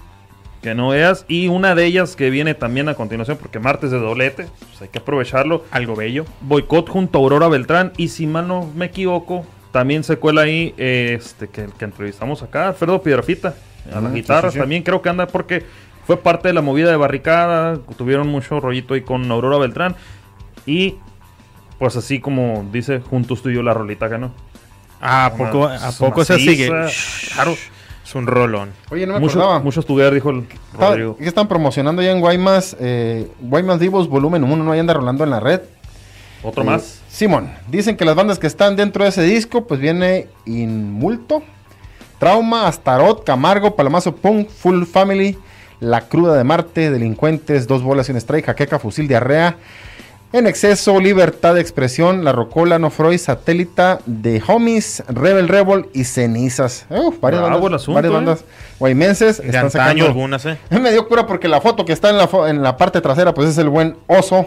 [0.60, 3.98] que no veas, y una de ellas que viene también a continuación, porque martes de
[3.98, 6.26] doblete, pues hay que aprovecharlo, Algo bello.
[6.42, 7.92] Boicot junto a Aurora Beltrán.
[7.96, 12.42] Y si mal no me equivoco, también se cuela ahí eh, este que, que entrevistamos
[12.42, 13.56] acá, Alfredo Piedrafita,
[13.94, 14.60] a las guitarras sí, sí.
[14.60, 15.64] también creo que anda porque
[16.06, 19.96] fue parte de la movida de barricada, tuvieron mucho rollito ahí con Aurora Beltrán.
[20.66, 20.96] Y
[21.78, 24.32] pues así como dice, juntos tú y yo la rolita que no.
[25.00, 26.68] Ah, ¿A poco, Una- ¿a poco se sigue?
[27.34, 27.56] Claro.
[28.04, 28.70] Es un rolón.
[28.90, 29.60] Oye, no me Mucho, acordaba.
[29.60, 30.44] mucho estudiar, dijo el
[30.78, 31.16] Rodrigo.
[31.16, 32.76] ¿Qué están promocionando ya en Guaymas?
[32.80, 34.72] Eh, Guaymas Divos Volumen 1, ¿no?
[34.72, 35.60] Ahí anda rolando en la red.
[36.42, 37.00] Otro Eh, más.
[37.08, 41.42] Simón, dicen que las bandas que están dentro de ese disco, pues viene Inmulto,
[42.22, 45.36] Trauma, Astarot, Camargo, Palamazo Punk, Full Family,
[45.80, 49.56] La Cruda de Marte, Delincuentes, Dos Bolas y un Strike, Jaqueca, Fusil, Diarrea,
[50.32, 56.04] En Exceso, Libertad de Expresión, La Rocola, No Freud, Satélita, The Homies, Rebel Rebel y
[56.04, 56.86] Cenizas.
[56.90, 58.14] Uf, varias Bravo el bandas, asunto, varias eh.
[58.14, 58.44] bandas
[58.78, 60.06] guaymenses De están sacando...
[60.06, 60.58] algunas, ¿eh?
[60.70, 63.34] Me dio cura porque la foto que está en la, fo- en la parte trasera,
[63.34, 64.46] pues es el buen oso.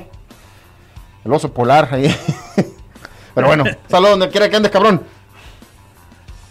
[1.26, 2.08] El oso polar ahí.
[3.36, 5.02] Pero bueno, saludos donde quiera que andes, cabrón.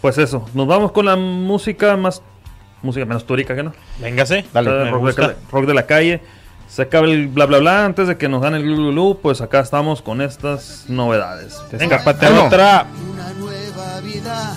[0.05, 2.21] Pues eso, nos vamos con la música más.
[2.83, 3.73] Música menos túrica que no.
[3.99, 4.45] Véngase.
[4.53, 6.21] Dale, me rock, de, rock de la calle.
[6.67, 7.85] Se acaba el bla bla bla.
[7.85, 11.59] Antes de que nos gane el glu, glu, glu, pues acá estamos con estas novedades.
[11.71, 12.45] Venga, Escápate Uno.
[12.45, 12.85] otra.
[13.11, 14.55] Una nueva vida,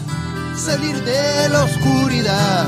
[0.54, 2.66] salir de la oscuridad.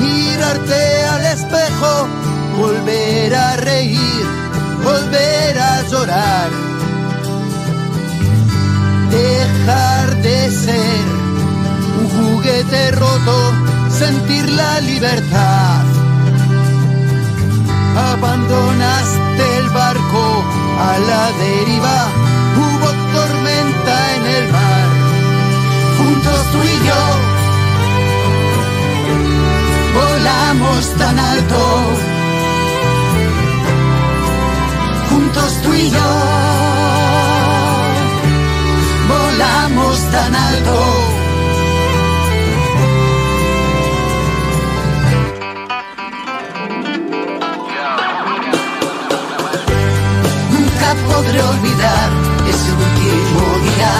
[0.00, 2.08] Mirarte al espejo,
[2.58, 4.26] volver a reír,
[4.82, 6.50] volver a llorar.
[9.10, 11.04] Dejar de ser
[12.00, 13.52] un juguete roto,
[13.90, 15.84] sentir la libertad.
[18.12, 20.44] Abandonaste el barco
[20.88, 21.98] a la deriva,
[22.62, 24.86] hubo tormenta en el mar.
[25.98, 27.02] Juntos tú y yo
[30.00, 31.60] volamos tan alto.
[35.10, 36.57] Juntos tú y yo
[40.10, 40.76] tan alto.
[50.52, 52.08] Nunca podré olvidar
[52.48, 53.92] ese último día,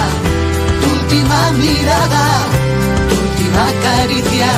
[0.81, 2.25] tu última mirada,
[3.09, 4.51] tu última caricia.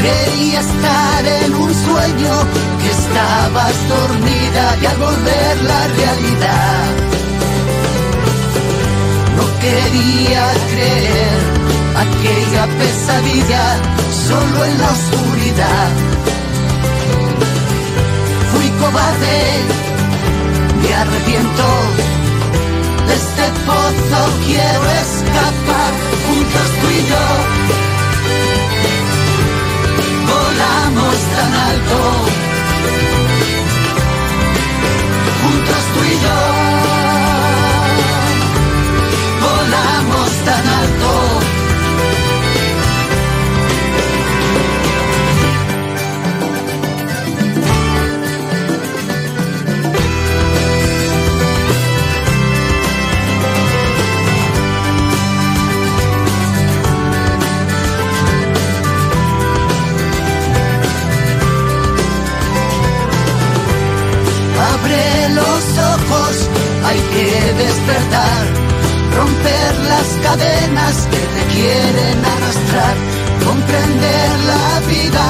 [0.00, 2.34] Creía estar en un sueño,
[2.80, 7.15] que estabas dormida y al volver la realidad
[9.66, 11.40] querías creer.
[12.04, 13.64] Aquella pesadilla
[14.28, 15.90] solo en la oscuridad.
[18.50, 19.38] Fui cobarde,
[20.82, 21.66] me arrepiento.
[23.06, 25.92] De este pozo quiero escapar,
[26.26, 27.24] juntos tú y yo.
[30.30, 32.45] Volamos tan alto
[66.86, 68.44] hay que despertar,
[69.16, 72.94] romper las cadenas que te quieren arrastrar,
[73.44, 75.28] comprender la vida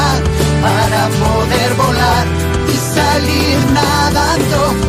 [0.62, 2.26] para poder volar
[2.68, 4.85] y salir nadando.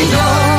[0.00, 0.49] we know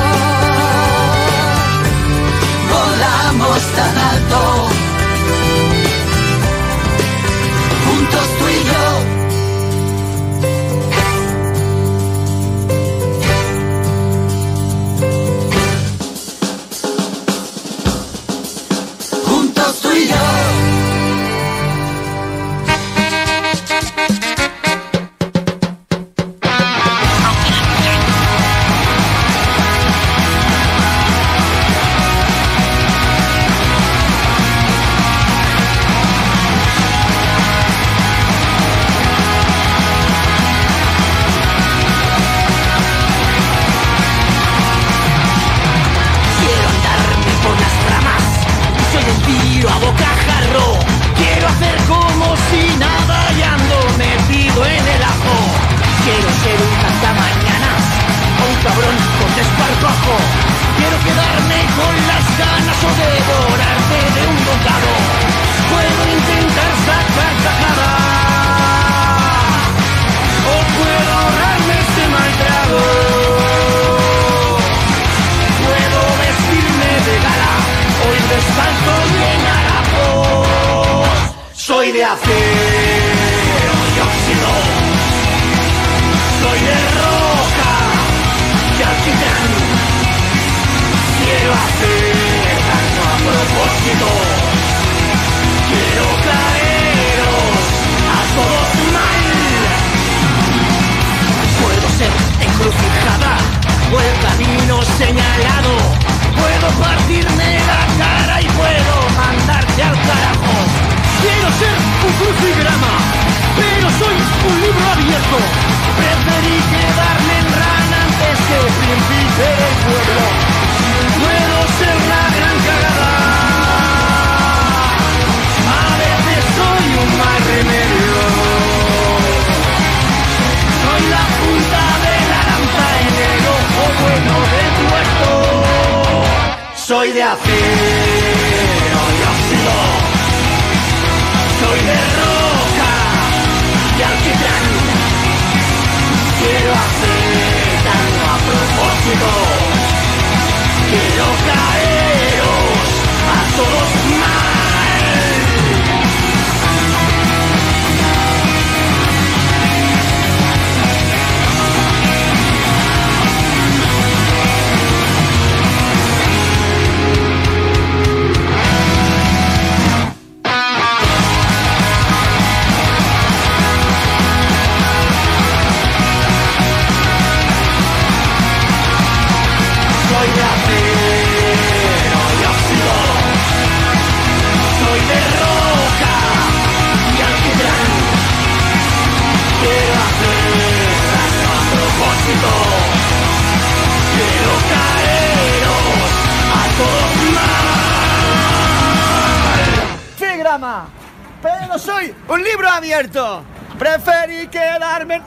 [205.02, 205.16] quedarme.
[205.16, 205.24] en-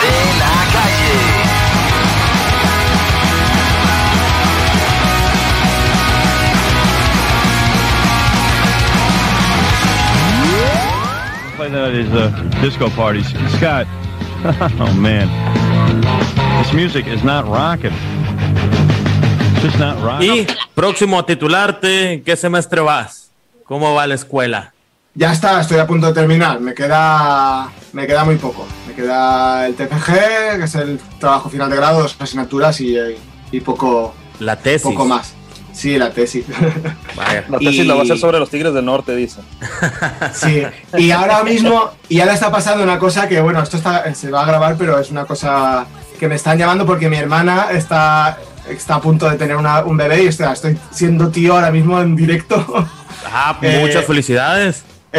[0.00, 2.32] De la calle.
[11.56, 13.28] play that at his uh, disco parties.
[13.56, 13.86] Scott,
[14.80, 15.28] oh man,
[16.62, 17.92] this music is not rocking.
[17.92, 20.32] It's just not rocking.
[20.32, 23.30] Y próximo a titularte, ¿en qué semestre vas?
[23.64, 24.71] ¿Cómo va la escuela?
[25.14, 26.58] Ya está, estoy a punto de terminar.
[26.60, 28.66] Me queda, me queda muy poco.
[28.88, 32.96] Me queda el TFG, que es el trabajo final de grado, dos asignaturas y,
[33.50, 34.82] y poco, La tesis.
[34.82, 35.34] poco más.
[35.74, 36.46] Sí, la tesis.
[37.16, 37.44] Vaya.
[37.48, 39.40] La tesis Y- la va a hacer sobre los Tigres del Norte, dice.
[40.34, 40.62] Sí,
[40.96, 44.42] y ahora mismo, y ahora está pasando una cosa que, bueno, esto está, se va
[44.42, 45.86] a grabar, pero es una cosa
[46.18, 49.96] que me están llamando porque mi hermana está, está a punto de tener una- un
[49.96, 52.86] bebé y ostras, estoy siendo tío ahora mismo en directo.
[53.30, 53.82] Ah, Eh,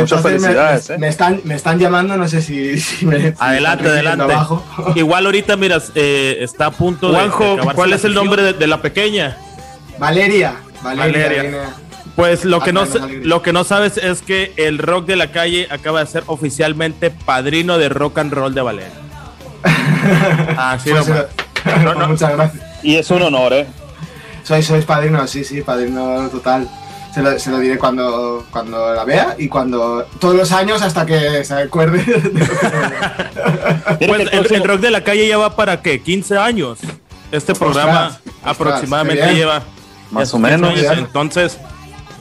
[0.01, 0.89] muchas felicidades.
[0.89, 3.33] Entonces me- están, me están llamando, no sé si, si me...
[3.39, 4.23] Adelante, adelante.
[4.23, 4.63] abajo.
[4.95, 7.29] Igual ahorita, miras, eh, está a punto de- de.
[7.29, 9.37] Juanjo, ¿cuál la es el nombre de, de la pequeña?
[9.99, 10.55] Valeria.
[10.81, 11.23] Valeria.
[11.27, 11.69] Valeria.
[12.15, 12.85] Pues lo que, Ah, no,
[13.23, 17.09] lo que no sabes es que el rock de la calle acaba de ser oficialmente
[17.09, 18.91] padrino de rock and roll de Valeria.
[20.57, 21.25] Así Pues, nomás.
[21.65, 22.63] eh, Muchas gracias.
[22.83, 23.65] Y es un honor, ¿eh?
[24.43, 26.67] Sois, sois padrino, sí, sí, padrino total.
[27.13, 30.03] Se lo, se lo diré cuando, cuando la vea y cuando.
[30.19, 31.99] Todos los años hasta que se acuerde.
[32.03, 32.45] de lo
[33.99, 36.79] que- Pues el, el rock de la calle ya va para qué, 15 años.
[37.31, 39.61] Este programa Ostras, aproximadamente lleva
[40.11, 40.69] Más o 15 menos.
[40.79, 40.93] años.
[40.97, 41.57] Entonces,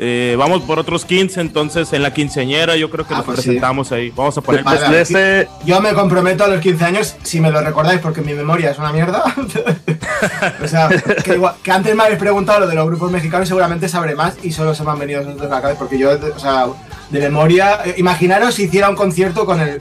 [0.04, 1.40] eh, vamos por otros 15.
[1.40, 3.42] Entonces, en la quinceañera, yo creo que Ah, nos pues sí.
[3.44, 4.10] presentamos ahí.
[4.10, 4.64] Vamos a poner.
[4.64, 8.20] Vale, de este- Yo me comprometo a los 15 años, si me lo recordáis, porque
[8.20, 9.22] mi memoria es una mierda.
[10.64, 10.88] o sea,
[11.24, 14.34] que, igual- que antes me habéis preguntado lo de los grupos mexicanos, seguramente sabré más
[14.42, 16.66] y solo se me han venido esos dos a la cabeza, porque yo, o sea,
[17.10, 17.80] de memoria.
[17.84, 19.80] eh, imaginaros si hiciera un concierto con el.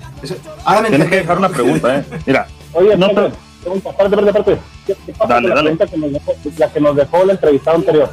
[0.66, 2.06] Ahora me Tienes que dejar una pregunta, ¿eh?
[2.26, 3.32] Mira, Oye, no te-
[3.62, 4.58] pregunta, aparte, aparte, aparte.
[4.88, 5.76] ¿Qué, qué pasa Dale, con la dale.
[5.76, 8.10] pregunta que nos dejó, la que nos dejó el entrevistado anterior?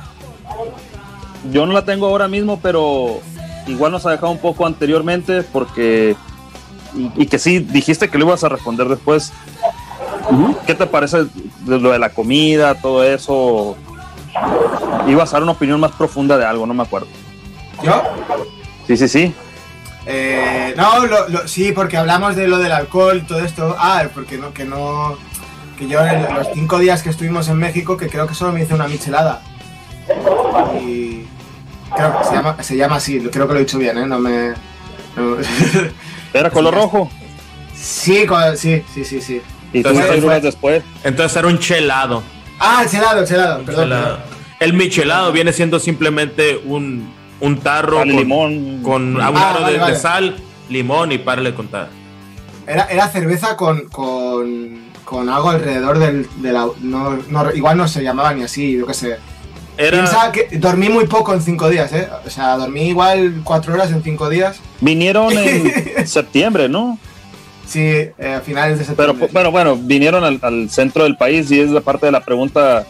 [1.51, 3.20] Yo no la tengo ahora mismo, pero
[3.66, 6.16] igual nos ha dejado un poco anteriormente porque.
[6.97, 9.32] Y, y que sí, dijiste que lo ibas a responder después.
[10.66, 11.24] ¿Qué te parece
[11.60, 13.77] de lo de la comida, todo eso?
[15.06, 17.09] Ibas a dar una opinión más profunda de algo, no me acuerdo.
[17.82, 18.02] ¿Yo?
[18.86, 19.35] Sí, sí, sí.
[20.06, 23.74] Eh, no, lo- lo- sí, porque hablamos de lo del alcohol y todo esto.
[23.78, 25.16] Ah, porque no, que no.
[25.78, 28.62] Que yo en los cinco días que estuvimos en México, que creo que solo me
[28.62, 29.43] hice una michelada.
[30.80, 31.24] Y.
[31.94, 34.06] Creo que se llama, se llama así, creo que lo he dicho bien, ¿eh?
[34.06, 34.51] No me.
[35.16, 35.36] no-
[36.35, 37.10] ¿Era color rojo?
[37.74, 38.26] sí,
[38.56, 39.40] sí, sí, sí, sí.
[39.72, 40.82] Y Entonces, horas después.
[41.05, 42.22] Entonces, era un chelado.
[42.59, 43.64] Ah, el helado, el perdón.
[43.66, 44.05] Chelado.
[44.16, 44.20] perdón.
[44.60, 48.82] El michelado viene siendo simplemente un, un tarro con, limón.
[48.82, 49.94] con un Ah, aro vale, de, vale.
[49.94, 50.36] de sal,
[50.68, 51.89] limón y párale de contar.
[52.66, 56.28] Era, era cerveza con, con, con algo alrededor del.
[56.43, 59.16] de la- no, no- igual no se llamaba ni así, yo qué sé.
[59.78, 62.09] Era, Piensa que dormí muy poco en cinco días, ¿eh?
[62.26, 64.59] O sea, dormí igual cuatro horas en cinco días.
[64.80, 66.98] Vinieron en septiembre, ¿no?
[67.66, 69.28] Sí, eh, a finales de Pero septiembre.
[69.32, 72.84] bueno, bueno, vinieron al, al centro del país y es la parte de la pregunta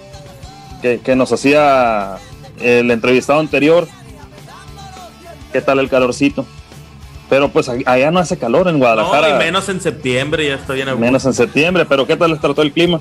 [0.80, 2.16] que, que nos hacía
[2.60, 3.86] el entrevistado anterior.
[5.52, 6.46] ¿Qué tal el calorcito?
[7.28, 9.30] Pero pues allá no hace calor en no, Guadalajara.
[9.30, 12.62] y menos en septiembre, ya estoy en menos en septiembre, pero ¿qué tal les trató
[12.62, 13.00] el clima?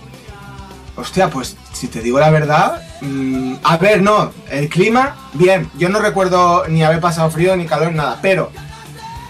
[0.98, 5.90] Hostia, pues si te digo la verdad, mm, a ver, no, el clima, bien, yo
[5.90, 8.52] no recuerdo ni haber pasado frío ni calor, nada, pero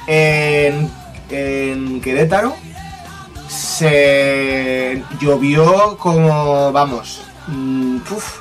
[0.07, 0.89] en,
[1.29, 2.55] en Querétaro
[3.49, 7.97] se llovió como, vamos, mm,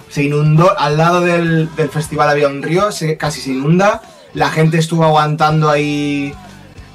[0.08, 2.88] se inundó, al lado del, festival había un río,
[3.18, 4.02] casi se inunda,
[4.34, 6.32] la gente estuvo aguantando ahí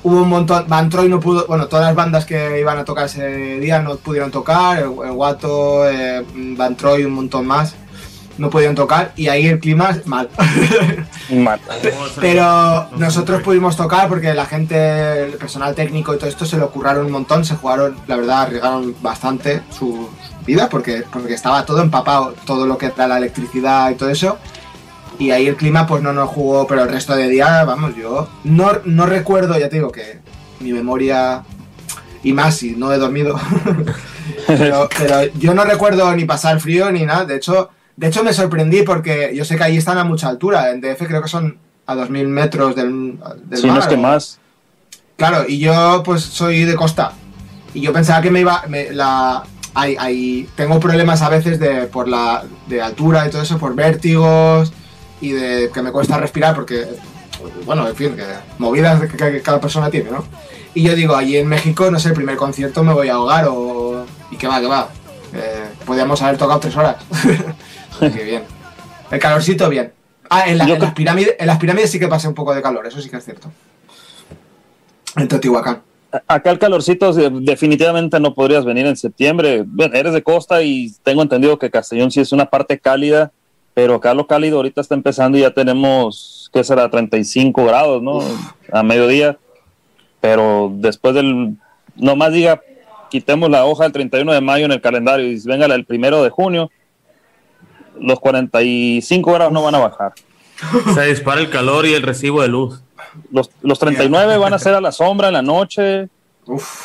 [0.03, 0.65] hubo un montón.
[0.67, 1.45] Van Troy no pudo.
[1.47, 4.79] Bueno, todas las bandas que iban a tocar ese día no pudieron tocar.
[4.79, 6.23] El, el Guato, eh,
[6.57, 7.75] Van Troy, un montón más.
[8.37, 9.13] No pudieron tocar.
[9.15, 10.29] Y ahí el clima mal.
[11.31, 11.59] Mal.
[12.19, 16.71] Pero nosotros pudimos tocar porque la gente, el personal técnico y todo esto se lo
[16.71, 17.45] curraron un montón.
[17.45, 20.09] Se jugaron, la verdad, arriesgaron bastante su
[20.45, 22.33] vida porque, porque estaba todo empapado.
[22.45, 24.37] Todo lo que era la electricidad y todo eso.
[25.21, 28.27] Y ahí el clima pues no nos jugó, pero el resto de día, vamos, yo
[28.43, 30.19] no, no recuerdo, ya te digo que
[30.59, 31.43] mi memoria,
[32.23, 33.39] y más si no he dormido,
[34.47, 38.33] pero, pero yo no recuerdo ni pasar frío ni nada, de hecho, de hecho me
[38.33, 41.59] sorprendí porque yo sé que ahí están a mucha altura, en DF creo que son
[41.85, 44.39] a 2.000 metros del, del Si no es que más.
[45.17, 47.11] Claro, y yo pues soy de costa.
[47.75, 48.63] Y yo pensaba que me iba.
[48.67, 49.43] me- la,
[49.75, 53.75] hay, hay- tengo problemas a veces de, por la, de altura y todo eso, por
[53.75, 54.73] vértigos
[55.21, 56.85] y de que me cuesta respirar porque
[57.65, 58.23] bueno, en fin, que
[58.59, 60.23] movidas que, que cada persona tiene, ¿no?
[60.73, 63.47] Y yo digo, allí en México, no sé, el primer concierto me voy a ahogar
[63.49, 64.05] o...
[64.29, 64.89] ¿Y qué va, qué va?
[65.33, 66.97] Eh, podíamos haber tocado tres horas.
[67.99, 68.43] Qué bien.
[69.09, 69.91] El calorcito, bien.
[70.29, 72.61] Ah, en, la- en las pirámides, en las pirámides sí que pasé un poco de
[72.61, 73.51] calor, eso sí que es cierto.
[75.17, 75.81] En Teotihuacán.
[76.27, 79.63] Acá el calorcito definitivamente no podrías venir en septiembre.
[79.65, 83.31] Bueno, eres de costa y tengo entendido que Castellón sí es una parte cálida,
[83.73, 86.89] pero acá lo cálido ahorita está empezando y ya tenemos, ¿qué será?
[86.89, 88.19] 35 grados, ¿no?
[88.71, 89.37] A mediodía.
[90.19, 91.55] Pero después del,
[91.95, 92.61] nomás diga,
[93.09, 96.29] quitemos la hoja del 31 de mayo en el calendario y venga el primero de
[96.29, 96.69] junio,
[97.99, 100.13] los 45 grados no van a bajar.
[100.93, 102.81] Se dispara el calor y el recibo de luz.
[103.31, 106.07] Los, los 39 van a ser a la sombra en la noche.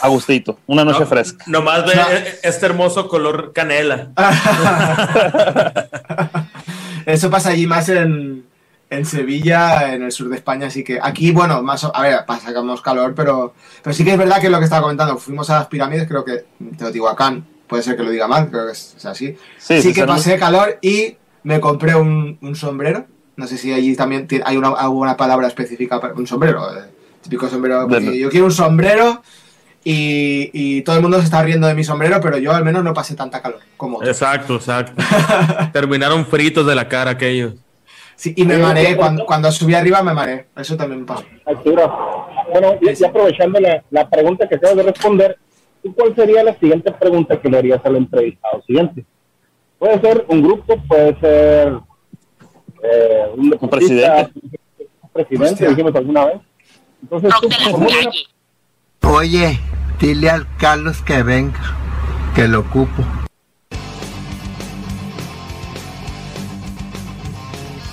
[0.00, 1.44] Agustito, una noche No, fresca.
[1.46, 4.10] Nomás ve eh, este hermoso color canela.
[7.06, 8.44] Eso pasa allí más en,
[8.90, 12.82] en Sevilla, en el sur de España, así que aquí, bueno, más, a ver, pasamos
[12.82, 15.60] calor, pero, pero sí que es verdad que es lo que estaba comentando, fuimos a
[15.60, 16.44] las pirámides, creo que
[16.76, 19.36] Teotihuacán, puede ser que lo diga mal, creo que es, así.
[19.56, 23.06] Sí, Sí, que pasé calor y me compré un, un sombrero,
[23.36, 26.90] no sé si allí también hay una, alguna palabra específica para un sombrero, eh,
[27.22, 29.22] típico sombrero, yo quiero un sombrero
[29.88, 32.82] y, y todo el mundo se está riendo de mi sombrero, pero yo al menos
[32.82, 34.02] no pasé tanta calor como.
[34.02, 35.00] Exacto, exacto.
[35.72, 37.54] Terminaron fritos de la cara aquellos.
[38.16, 41.22] Sí, y me mareé, cuando, cuando subí arriba me mareé, eso también me pasó.
[41.44, 45.38] Arturo, bueno, y, y aprovechando la, la pregunta que acabas de responder,
[45.84, 49.04] ¿tú ¿cuál sería la siguiente pregunta que le harías al entrevistado siguiente?
[49.78, 51.74] Puede ser un grupo, puede ser
[52.82, 54.30] eh, un, presidente.
[55.02, 55.68] un presidente, Hostia.
[55.68, 56.36] dijimos alguna vez.
[57.02, 58.10] Entonces, tú, como una-
[59.08, 59.60] Oye,
[60.00, 61.60] dile al Carlos que venga,
[62.34, 63.02] que lo ocupo.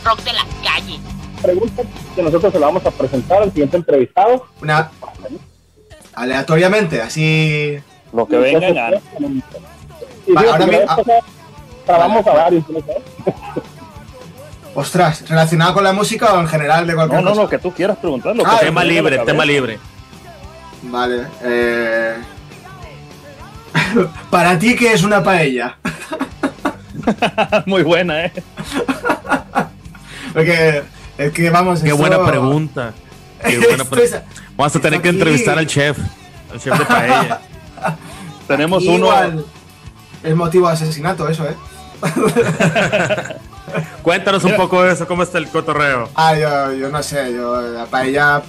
[0.04, 1.00] Rock de la calle.
[1.42, 1.84] pregunta
[2.16, 4.46] que nosotros se la vamos a presentar al siguiente entrevistado.
[4.62, 4.90] Una
[6.16, 7.80] aleatoriamente, así.
[8.12, 8.70] Lo que venga.
[10.26, 10.96] Y Va, ahora la mi- vez ah.
[10.96, 11.20] pasada
[11.86, 12.64] trabamos a varios.
[12.70, 12.80] ¿no?
[14.76, 17.42] Ostras, ¿relacionado con la música o en general de cualquier No, no, cosa?
[17.44, 18.36] lo que tú quieras preguntar.
[18.36, 19.80] Lo Ah, tema libre, tema libre.
[20.94, 21.28] Vale.
[21.42, 22.16] Eh...
[24.30, 25.78] Para ti, ¿qué es una paella?
[27.66, 28.34] Muy buena, ¿eh?
[30.34, 30.84] Porque
[31.18, 31.80] es que vamos.
[31.82, 32.94] Qué esto- buena pregunta.
[33.44, 34.22] Qué buena Esto pre- es-
[34.56, 35.98] Vamos a tener que entrevistar al chef.
[36.52, 37.42] Al chef de paella.
[38.48, 39.06] Tenemos Aquí uno.
[39.08, 39.46] igual
[40.24, 41.56] Es motivo de asesinato, eso, ¿eh?
[44.04, 46.10] Cuéntanos un poco de eso, cómo está el cotorreo.
[46.16, 48.44] Ah, yo, yo no sé, yo la paella,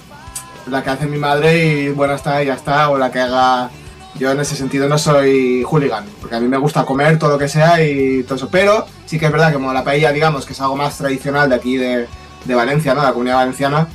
[0.67, 3.69] la que hace mi madre y bueno, está, ya está, o la que haga.
[4.17, 7.37] Yo en ese sentido no soy hooligan, porque a mí me gusta comer todo lo
[7.37, 10.45] que sea y todo eso, pero sí que es verdad que como la paella, digamos,
[10.45, 12.07] que es algo más tradicional de aquí de,
[12.45, 13.03] de Valencia, ¿no?
[13.03, 13.89] La comunidad valenciana,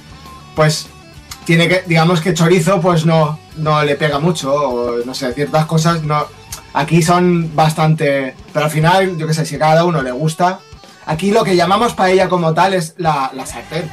[0.54, 0.88] pues
[1.44, 5.66] tiene que, digamos que chorizo, pues no, no le pega mucho, o no sé, ciertas
[5.66, 6.26] cosas no.
[6.74, 8.34] Aquí son bastante.
[8.52, 10.60] Pero al final, yo qué sé, si a cada uno le gusta.
[11.06, 13.90] Aquí lo que llamamos paella como tal es la, la sartén.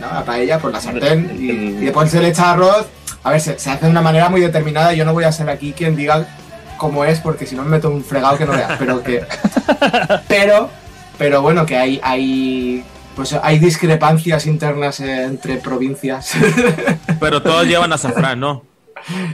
[0.00, 0.12] ¿No?
[0.12, 1.36] La paella, pues la sartén.
[1.38, 2.86] Y, y después se le echa arroz.
[3.24, 4.92] A ver, se, se hace de una manera muy determinada.
[4.94, 6.26] Yo no voy a ser aquí quien diga
[6.76, 8.72] cómo es, porque si no me meto un fregado que no veas.
[8.78, 9.24] Pero que.
[10.28, 10.70] Pero.
[11.18, 12.00] Pero bueno, que hay.
[12.02, 12.84] hay
[13.16, 16.32] pues hay discrepancias internas eh, entre provincias.
[17.20, 18.62] Pero todos llevan azafrán, ¿no?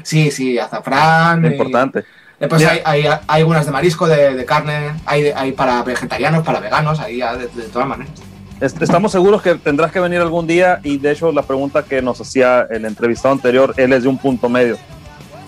[0.03, 1.45] Sí, sí, azafrán.
[1.45, 2.03] y- Importante.
[2.41, 2.73] Después Mira.
[2.73, 6.61] hay, hay, hay algunas de marisco, de, de carne, hay, de- hay para vegetarianos, para
[6.61, 8.13] veganos, ahí ya de, de todas maneras.
[8.61, 12.01] Est- Estamos seguros que tendrás que venir algún día y de hecho la pregunta que
[12.03, 14.77] nos hacía el entrevistado anterior, él es de un punto medio.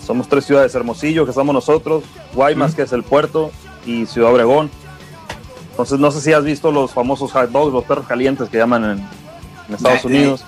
[0.05, 2.05] Somos tres ciudades, Hermosillo, que somos nosotros,
[2.35, 3.51] Guaymas, que es el puerto,
[3.85, 4.71] y Ciudad Obregón.
[5.71, 8.85] Entonces no sé si has visto los famosos hot dogs, los perros calientes que llaman
[8.85, 8.91] en,
[9.69, 10.45] en Estados De- de- Unidos.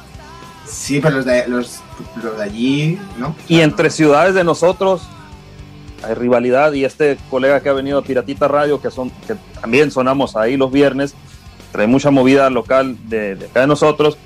[0.67, 1.81] Sí, pero los de, los,
[2.23, 3.35] los de allí, ¿no?
[3.49, 5.03] Y entre ciudades de nosotros
[6.07, 9.91] hay rivalidad y este colega que ha venido a Piratita Radio, que, son, que también
[9.91, 11.15] sonamos ahí los viernes,
[11.73, 14.16] trae mucha movida local de, de acá de nosotros,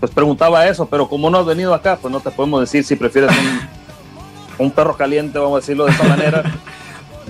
[0.00, 2.96] pues preguntaba eso, pero como no has venido acá, pues no te podemos decir si
[2.96, 3.60] prefieres un,
[4.66, 6.42] un perro caliente, vamos a decirlo de esta manera,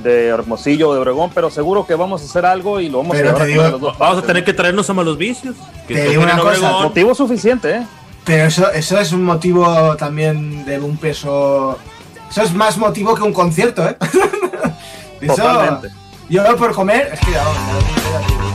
[0.02, 3.16] de Hermosillo o de Obregón, pero seguro que vamos a hacer algo y lo vamos
[3.16, 5.56] Pero a llevar digo- a los dos Vamos a tener que traernos a malos vicios.
[5.88, 6.70] Que Te digo una cosa.
[6.82, 7.86] Motivo suficiente, ¿eh?
[8.24, 11.78] Pero eso, eso es un motivo también de un peso.
[12.30, 13.96] Eso es más motivo que un concierto, ¿eh?
[15.20, 15.88] Eso- Totalmente.
[16.28, 17.10] Yo por comer.
[17.14, 18.47] Es que ya, vamos,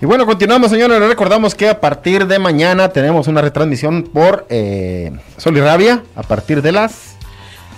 [0.00, 1.00] Y bueno, continuamos, señores.
[1.00, 6.02] Les recordamos que a partir de mañana tenemos una retransmisión por eh, Sol y Rabia.
[6.14, 7.16] A partir de las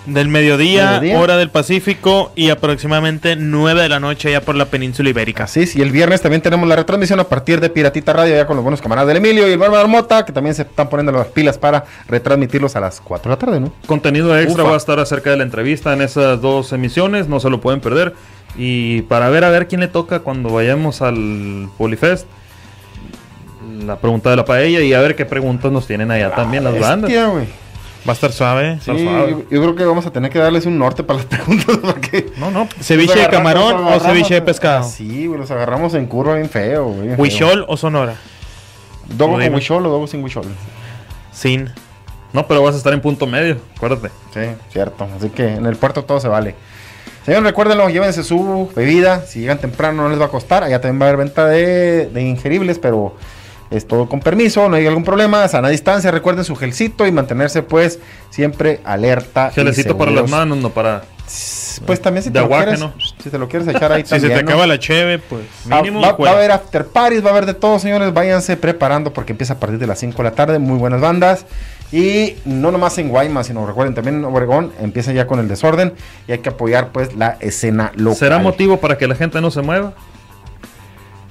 [0.05, 1.19] Del mediodía, Mediodía.
[1.19, 5.45] hora del Pacífico y aproximadamente 9 de la noche ya por la península ibérica.
[5.45, 8.47] Así es, y el viernes también tenemos la retransmisión a partir de Piratita Radio, ya
[8.47, 11.13] con los buenos camaradas del Emilio y el Bárbaro Mota, que también se están poniendo
[11.13, 13.73] las pilas para retransmitirlos a las 4 de la tarde, ¿no?
[13.87, 14.71] Contenido extra Ufa.
[14.71, 17.81] va a estar acerca de la entrevista en esas dos emisiones, no se lo pueden
[17.81, 18.15] perder.
[18.57, 22.27] Y para ver a ver quién le toca cuando vayamos al Polifest,
[23.85, 26.79] la pregunta de la paella y a ver qué preguntas nos tienen allá también las
[26.79, 27.11] bandas.
[27.11, 27.47] Bestia, güey.
[28.09, 28.79] Va a estar suave.
[28.81, 31.79] Sí, yo, yo creo que vamos a tener que darles un norte para las preguntas.
[31.79, 32.67] Porque no, no.
[32.81, 34.85] ¿Ceviche de camarón o ceviche de pescado?
[34.85, 37.15] Sí, güey, los agarramos en curva bien feo, güey.
[37.17, 38.15] ¿Huichol o Sonora?
[39.17, 40.47] ¿Dogo con huichol o dogo sin huichol?
[41.33, 41.71] Sin.
[42.33, 44.11] No, pero vas a estar en punto medio, acuérdate.
[44.33, 44.41] Sí,
[44.73, 45.07] cierto.
[45.17, 46.55] Así que en el puerto todo se vale.
[47.25, 49.25] Señores, recuérdenlo, llévense su bebida.
[49.27, 50.65] Si llegan temprano no les va a costar.
[50.65, 53.15] Allá también va a haber venta de, de ingeribles, pero
[53.71, 55.47] es todo con permiso, no hay algún problema.
[55.47, 59.51] Sana distancia, recuerden su gelcito y mantenerse pues siempre alerta.
[59.55, 61.03] Gelecito para las manos, no para.
[61.87, 62.93] Pues también si te, lo quieres, ¿no?
[63.23, 64.33] si te lo quieres echar ahí Si también.
[64.33, 64.51] se te ¿no?
[64.51, 67.47] acaba la cheve, pues Ah, mínimo va, va a haber after parties, va a haber
[67.47, 68.13] de todo, señores.
[68.13, 70.59] Váyanse preparando porque empieza a partir de las 5 de la tarde.
[70.59, 71.47] Muy buenas bandas.
[71.93, 74.73] Y no nomás en Guaymas, sino recuerden también en Obregón.
[74.81, 75.93] Empieza ya con el desorden
[76.29, 78.17] y hay que apoyar pues la escena local.
[78.19, 79.95] ¿Será motivo para que la gente no se mueva?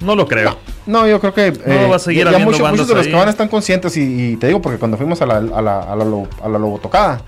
[0.00, 0.56] No lo creo.
[0.86, 3.04] No, yo creo que eh, No, va a seguir ya, ya habiendo muchos, de los
[3.06, 3.10] ahí.
[3.12, 5.80] que van están conscientes y, y te digo porque cuando fuimos a la, a la,
[5.80, 7.20] a la, lo- a la lobotocada,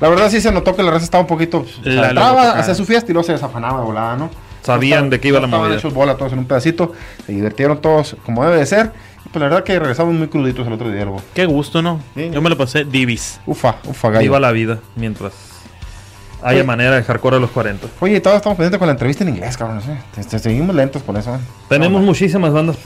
[0.00, 1.64] la verdad sí se notó que la raza estaba un poquito...
[1.82, 4.30] La entraba, hacía su fiesta y luego se desafanaba de volada, ¿no?
[4.62, 5.78] Sabían No de qué iba la no estaban movida.
[5.78, 6.92] hechos bola todos en un pedacito,
[7.24, 8.92] se divirtieron todos como debe de ser.
[9.32, 11.06] Pues la verdad que regresamos muy cruditos el otro día.
[11.34, 12.00] Qué gusto, ¿no?
[12.14, 13.40] Yo me lo pasé divis.
[13.46, 14.22] Ufa, ufa, gallo.
[14.22, 15.55] Viva la vida mientras
[16.46, 16.64] haya Oye.
[16.64, 17.88] manera de hardcore a los 40.
[18.00, 19.80] Oye, todos estamos pendientes con la entrevista en inglés, cabrón.
[19.82, 19.90] ¿sí?
[20.14, 21.34] Te- te- seguimos lentos con eso.
[21.34, 21.38] ¿eh?
[21.68, 22.76] Tenemos muchísimas bandas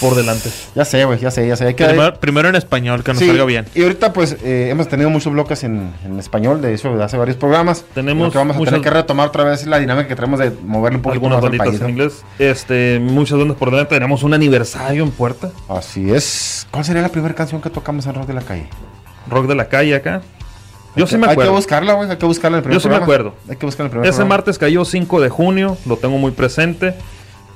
[0.00, 0.50] por delante.
[0.74, 1.66] Ya sé, güey, ya sé, ya sé.
[1.66, 3.66] Hay que Primero, primero en español, que nos Sí, salga bien.
[3.74, 7.36] Y ahorita, pues, eh, hemos tenido muchos bloques en, en español, de eso, hace varios
[7.36, 7.84] programas.
[7.94, 10.96] Tenemos que vamos a tener que retomar otra vez la dinámica que tenemos de moverle
[10.96, 11.80] un poquito Algunas más al banditas país.
[11.80, 11.90] en ¿no?
[11.90, 12.22] inglés.
[12.38, 13.94] Este, muchas bandas por delante.
[13.94, 15.50] Tenemos un aniversario en puerta.
[15.68, 16.66] Así es.
[16.70, 18.68] ¿Cuál sería la primera canción que tocamos en Rock de la Calle?
[19.28, 20.22] Rock de la calle acá.
[20.96, 21.52] Yo Hay sí me Hay acuerdo.
[21.52, 22.10] que buscarla, güey.
[22.10, 23.34] Hay que buscarla el primer Yo sí me acuerdo.
[23.48, 24.34] Hay que buscarla el primer Ese programa.
[24.36, 26.94] martes cayó 5 de junio, lo tengo muy presente.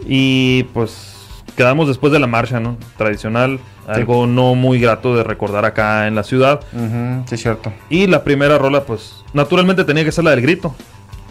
[0.07, 1.15] Y pues
[1.57, 2.77] quedamos después de la marcha, ¿no?
[2.97, 6.61] Tradicional, algo no muy grato de recordar acá en la ciudad.
[6.73, 7.73] Ujú, sí, es cierto.
[7.91, 10.75] Y la primera rola, pues naturalmente tenía que ser la del grito.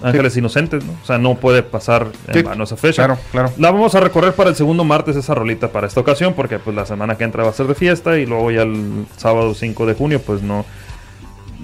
[0.02, 0.92] Ángeles Inocentes, ¿no?
[1.02, 3.06] O sea, no puede pasar en Sí, vano esa fecha.
[3.06, 3.52] claro, claro.
[3.58, 6.76] La vamos a recorrer para el segundo martes esa rolita para esta ocasión, porque pues
[6.76, 9.86] la semana que entra va a ser de fiesta y luego ya el sábado 5
[9.86, 10.66] de junio, pues no,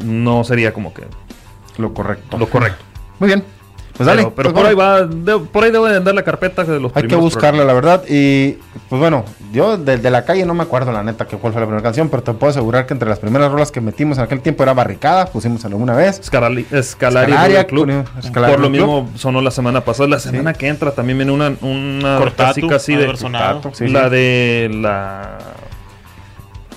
[0.04, 1.04] no sería como que
[1.78, 2.38] Lo correcto.
[2.38, 2.84] lo correcto.
[3.20, 3.44] Muy bien.
[3.98, 4.22] Pues dale.
[4.22, 4.94] Pero, pero pues, por bueno.
[4.96, 7.66] ahí va, de- por ahí debe de andar la carpeta de los Hay que buscarla,
[7.66, 8.02] la verdad.
[8.08, 8.54] Y
[8.88, 11.68] pues bueno, yo desde la calle no me acuerdo la neta que cuál fue la
[11.68, 14.40] primera canción, pero te puedo asegurar que entre las primeras rolas que metimos en aquel
[14.40, 16.22] tiempo era Barricada, pusimos alguna vez.
[16.22, 17.90] Escalari- Escalaria Escalaria, Club.
[18.20, 18.72] Escalaria Por lo Club.
[18.72, 20.08] mismo sonó la semana pasada.
[20.08, 23.06] La semana que entra también viene una, una Cortatu, de de.
[23.08, 24.10] Cortatu, sí, la sí.
[24.12, 25.38] de la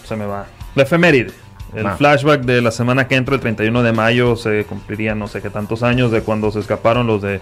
[0.08, 0.46] se me va.
[0.74, 1.30] La efeméride.
[1.74, 5.40] El flashback de la semana que entra, el 31 de mayo, se cumplirían no sé
[5.40, 7.40] qué tantos años de cuando se escaparon los de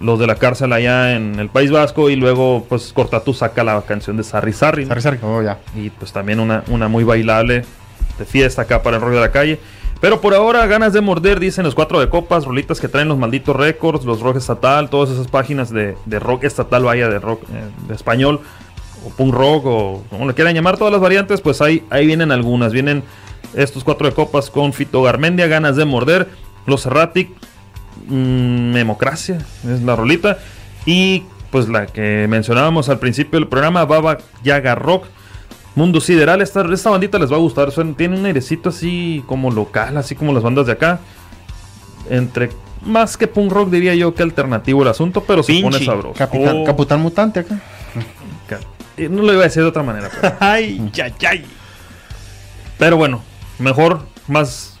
[0.00, 3.82] los de la cárcel allá en el País Vasco y luego pues Cortatu saca la
[3.82, 4.84] canción de Sarri Sarri.
[4.84, 4.88] ¿no?
[4.90, 5.58] Sarri, Sarri, oh, ya.
[5.74, 7.64] Y pues también una, una muy bailable
[8.18, 9.58] de fiesta acá para el rock de la calle.
[10.00, 13.18] Pero por ahora, ganas de morder, dicen los cuatro de copas, rolitas que traen los
[13.18, 17.42] malditos récords, los rock estatal, todas esas páginas de, de rock estatal, vaya, de rock
[17.52, 18.40] eh, de español,
[19.04, 22.30] o punk rock, o como le quieran llamar, todas las variantes, pues ahí, ahí vienen
[22.30, 22.72] algunas.
[22.72, 23.02] Vienen
[23.54, 26.28] estos cuatro de copas con Fito Garmendia, ganas de morder,
[26.66, 27.30] los Erratic,
[28.08, 30.38] mm, Democracia, es la rolita.
[30.86, 35.06] Y pues la que mencionábamos al principio del programa, Baba Yaga Rock.
[35.74, 37.70] Mundo Sideral, esta, esta bandita les va a gustar.
[37.70, 40.98] suena- tiene un airecito así como local, así como las bandas de acá.
[42.10, 42.50] Entre
[42.82, 46.14] más que punk rock diría yo que alternativo el asunto, pero se pone sabroso.
[46.18, 47.60] Capitán, Oh, Capitán Mutante acá.
[48.96, 50.10] eh, no lo iba a decir de otra manera.
[50.20, 51.30] Pero, Ay, ya, ya.
[52.78, 53.22] pero bueno,
[53.58, 54.78] mejor, más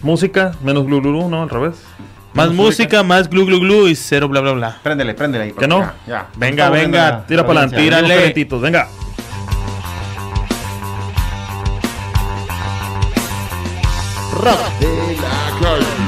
[0.00, 1.42] música, menos glu glu, glu, ¿no?
[1.42, 1.76] Al revés.
[2.34, 4.78] Más música, más glu glu glu y cero bla bla bla.
[4.82, 5.52] Préndele, préndele ahí.
[5.52, 5.80] ¿Que no?
[5.80, 6.26] Ya, ya.
[6.36, 8.04] Venga, venga, viendo la- Tira la para adelante, Tírale.
[8.06, 8.88] unos calentitos, venga.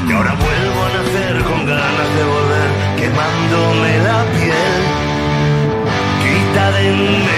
[0.08, 4.80] Y ahora vuelvo a nacer con ganas de volver, quemándome la piel.
[6.22, 7.29] Quita de de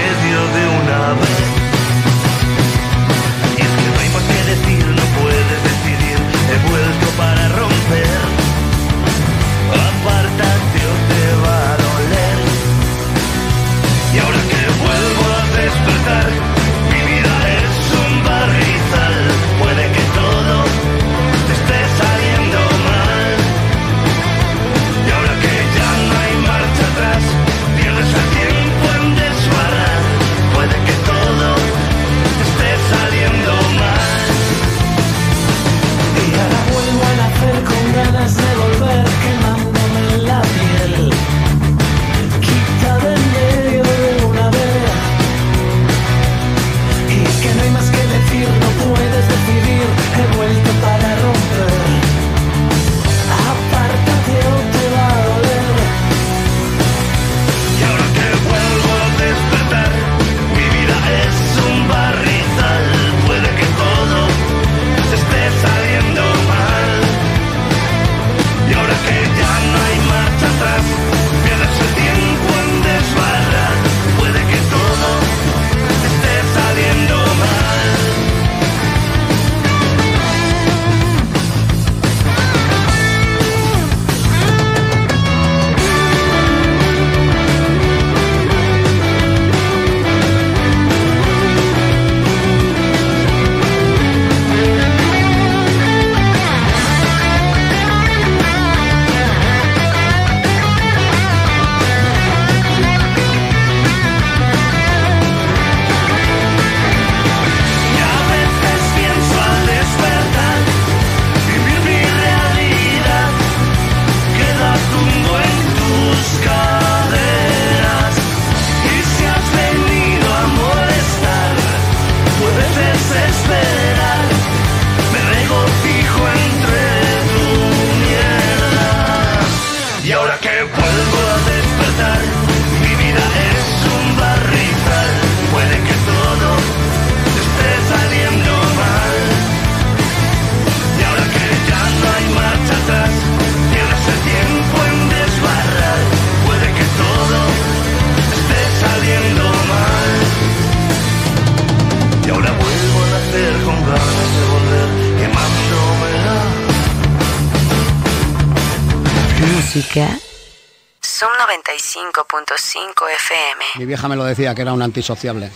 [163.78, 165.50] Mi vieja me lo decía que era un antisociable.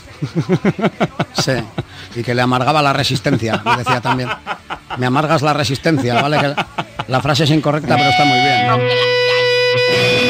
[1.34, 1.52] sí.
[2.14, 4.30] Y que le amargaba la resistencia, me decía también.
[4.96, 6.38] Me amargas la resistencia, ¿vale?
[6.38, 6.54] Que
[7.08, 8.66] la frase es incorrecta, pero está muy bien.
[10.20, 10.25] ¿Quién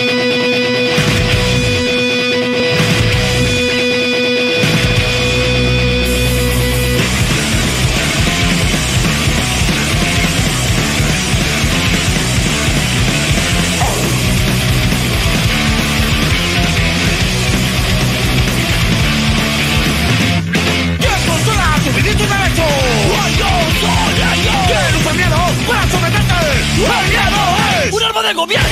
[28.27, 28.66] de gobierno.
[28.66, 28.70] Y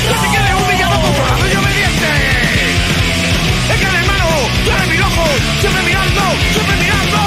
[3.80, 4.26] gran hermano,
[4.64, 6.20] tiene mil ojos, siempre mirando,
[6.52, 7.18] siempre mirando.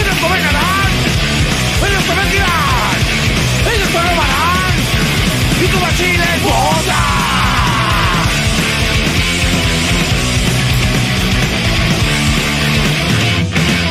[0.00, 0.90] Ellos gobernarán,
[1.86, 2.96] ellos te mentirán,
[3.74, 4.74] ellos te robarán.
[5.62, 7.02] Y tu bachiller vota.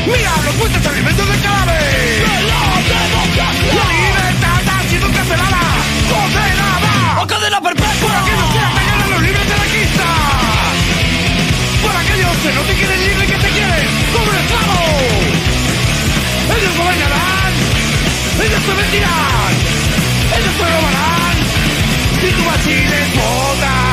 [0.07, 1.82] Mira los puentes alimentos del cadáver.
[12.43, 14.73] Que no te quieren libre y que te quieren como un esclavo.
[16.57, 17.53] Ellos gobernarán,
[18.43, 19.53] ellos te mentirán,
[20.37, 21.37] ellos te robarán
[22.21, 23.92] y tu bachiller botas.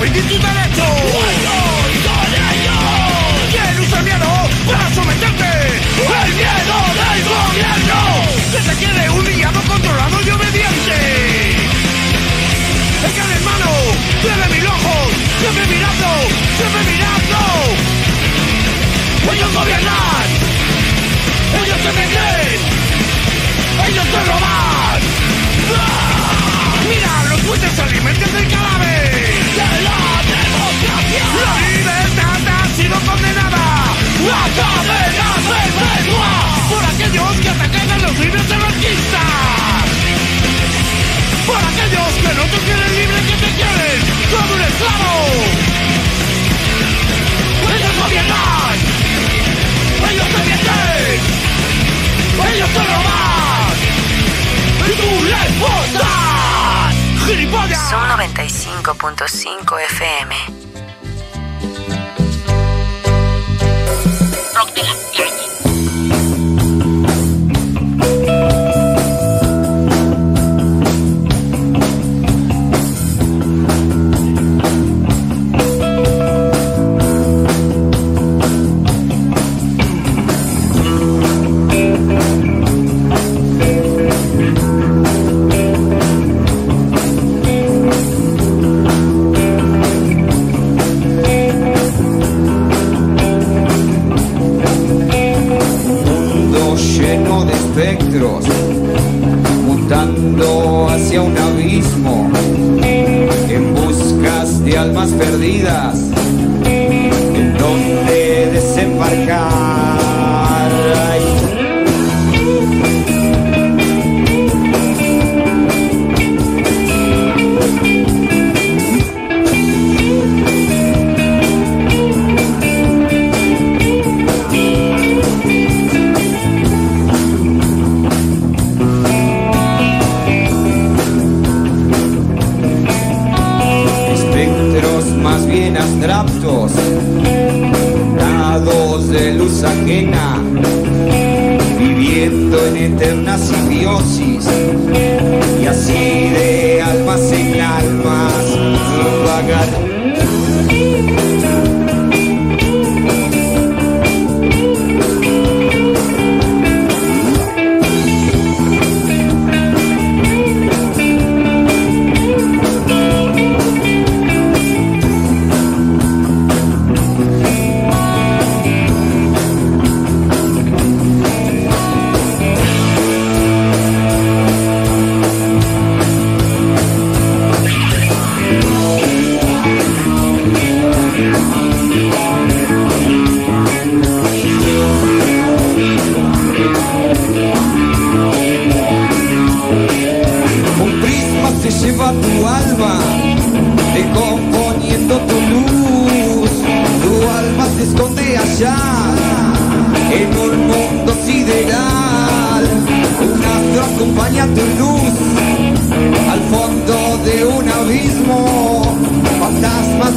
[0.00, 0.88] controla tu
[1.28, 1.52] vida
[1.92, 2.76] y tu derecho?
[3.50, 4.30] ¿Quién usa el miedo
[4.66, 5.50] para someterte?
[6.24, 8.00] ¡El miedo del gobierno!
[8.50, 10.19] Que te quede humillado, controlado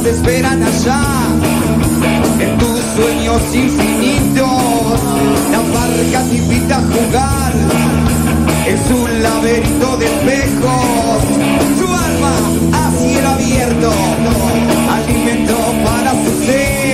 [0.04, 1.02] almas esperan allá,
[2.40, 5.00] en tus sueños infinitos.
[5.50, 7.52] La barca te invita a jugar,
[8.66, 11.22] es un laberinto de espejos.
[11.78, 12.34] Su alma
[12.72, 13.92] a cielo abierto,
[14.90, 16.84] alimento para su ser.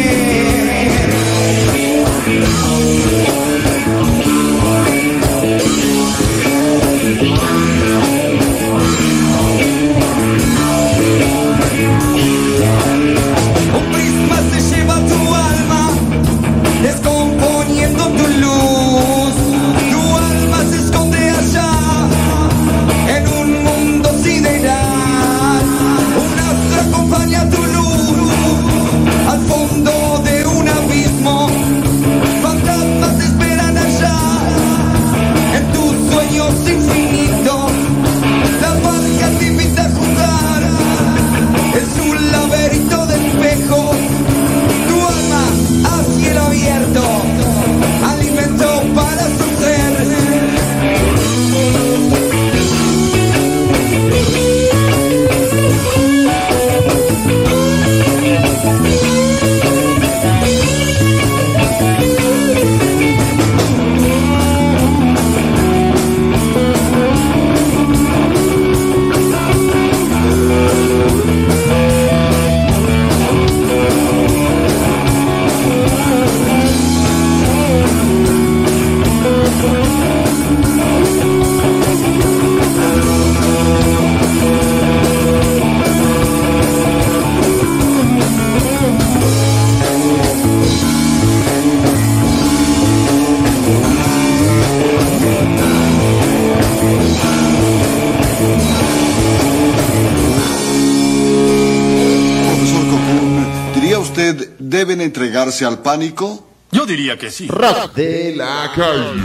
[105.51, 106.47] Deben entregarse al pánico?
[106.72, 107.48] Yo diría que sí.
[107.48, 109.20] Rock de la calle.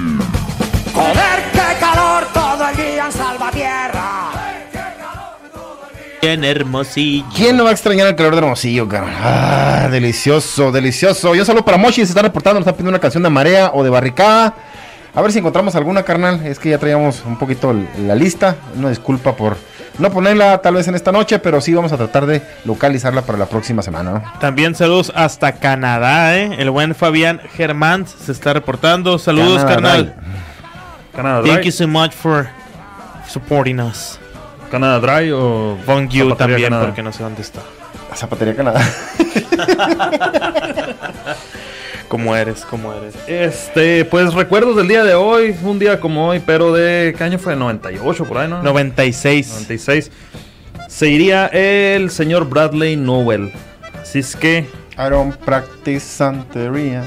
[0.93, 4.31] Joder, qué calor todo el día en Salvatierra.
[6.21, 7.25] Bien hermosillo.
[7.35, 9.11] ¿Quién no va a extrañar el calor de Hermosillo, cabrón?
[9.15, 11.35] Ah, delicioso, delicioso.
[11.35, 13.83] Yo solo para Mochi se está reportando, nos está pidiendo una canción de Marea o
[13.83, 14.55] de Barricada.
[15.13, 16.43] A ver si encontramos alguna, carnal.
[16.45, 18.55] Es que ya traíamos un poquito la lista.
[18.75, 19.55] Una disculpa por
[19.99, 23.37] no ponerla tal vez en esta noche, pero sí vamos a tratar de localizarla para
[23.37, 24.23] la próxima semana, ¿no?
[24.39, 26.55] También saludos hasta Canadá, ¿eh?
[26.57, 29.17] El buen Fabián Germán se está reportando.
[29.19, 30.15] Saludos, Canadá carnal.
[31.15, 31.65] Canadá Thank Dry.
[31.65, 32.47] you so much for
[33.27, 34.19] supporting us.
[34.69, 37.61] Canadá Dry o Von You Zapatería también, porque no sé dónde está.
[38.15, 38.81] Zapatería Canadá.
[42.07, 42.65] ¿Cómo eres?
[42.69, 43.15] ¿Cómo eres?
[43.27, 47.39] Este, pues recuerdos del día de hoy, un día como hoy, pero de ¿qué año
[47.39, 47.55] fue?
[47.55, 48.61] 98 por ahí, ¿no?
[48.61, 49.47] 96.
[49.47, 50.11] 96.
[50.87, 53.51] Se iría el señor Bradley Nowell.
[54.01, 54.65] Así es que
[54.97, 57.03] I don't practice Santería.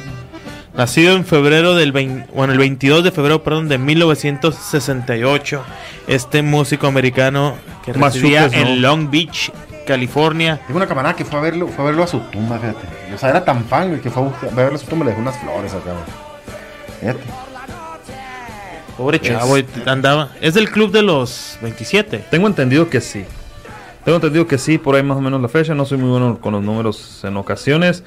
[0.74, 5.64] Nacido en febrero del 20 bueno, el 22 de febrero, perdón, de 1968.
[6.06, 9.50] Este músico americano que residía en Long Beach,
[9.88, 10.60] California.
[10.66, 12.86] Tengo una camarada que fue a verlo, fue a verlo a su tumba, fíjate.
[13.14, 15.04] O sea, era tan fan, güey, que fue a buscar- a verlo a su tumba
[15.06, 17.00] le dejó unas flores acá, güey.
[17.00, 17.20] Fíjate.
[18.96, 20.30] Pobre chavo, Es- andaba.
[20.40, 22.24] Es del club de los 27.
[22.30, 23.24] tengo entendido que sí.
[24.04, 25.74] Tengo entendido que sí, por ahí más o menos la fecha.
[25.74, 28.02] No soy muy bueno con los números en ocasiones.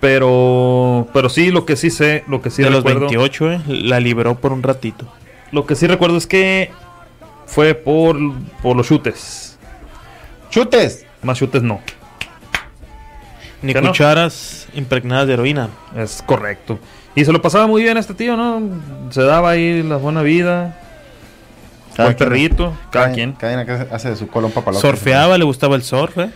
[0.00, 3.00] Pero, pero sí, lo que sí sé, lo que sí de los recuerdo.
[3.08, 5.06] 28, eh, la liberó por un ratito.
[5.50, 6.70] Lo que sí recuerdo es que
[7.46, 8.16] fue por,
[8.62, 9.43] por los chutes.
[10.54, 11.04] ¡Chutes!
[11.20, 11.80] Más chutes no.
[13.60, 15.68] Ni cucharas impregnadas de heroína.
[15.96, 16.78] Es correcto.
[17.16, 18.62] Y se lo pasaba muy bien este tío, ¿no?
[19.10, 20.78] Se daba ahí la buena vida.
[21.96, 23.32] Cada Buen quien- perrito, cada, cada- quien.
[23.32, 24.80] Cada quien hace de su colón papalote.
[24.80, 26.30] Surfeaba, le gustaba el surf, eh.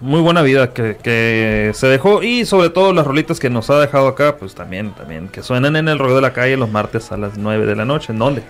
[0.00, 2.22] Muy buena vida que, que se dejó.
[2.22, 5.26] Y sobre todo las rolitas que nos ha dejado acá, pues también, también.
[5.26, 7.84] Que suenan en el rollo de la calle los martes a las 9 de la
[7.84, 8.12] noche.
[8.12, 8.44] ¿En dónde?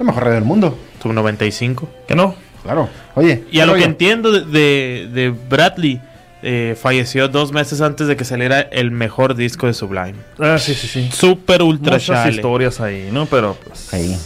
[0.00, 0.76] La mejor radio del mundo.
[1.00, 1.88] Sub 95.
[2.08, 2.34] ¿Que no?
[2.66, 2.88] Claro.
[3.14, 6.00] Oye, Y a ¿qué lo que entiendo de, de, de Bradley,
[6.42, 10.14] eh, falleció dos meses antes de que saliera el mejor disco de Sublime.
[10.38, 11.08] Ah, sí, sí, sí.
[11.12, 12.34] Super ultra Muchas chale.
[12.36, 13.26] historias ahí, ¿no?
[13.26, 13.92] Pero pues.
[13.94, 14.16] Ahí.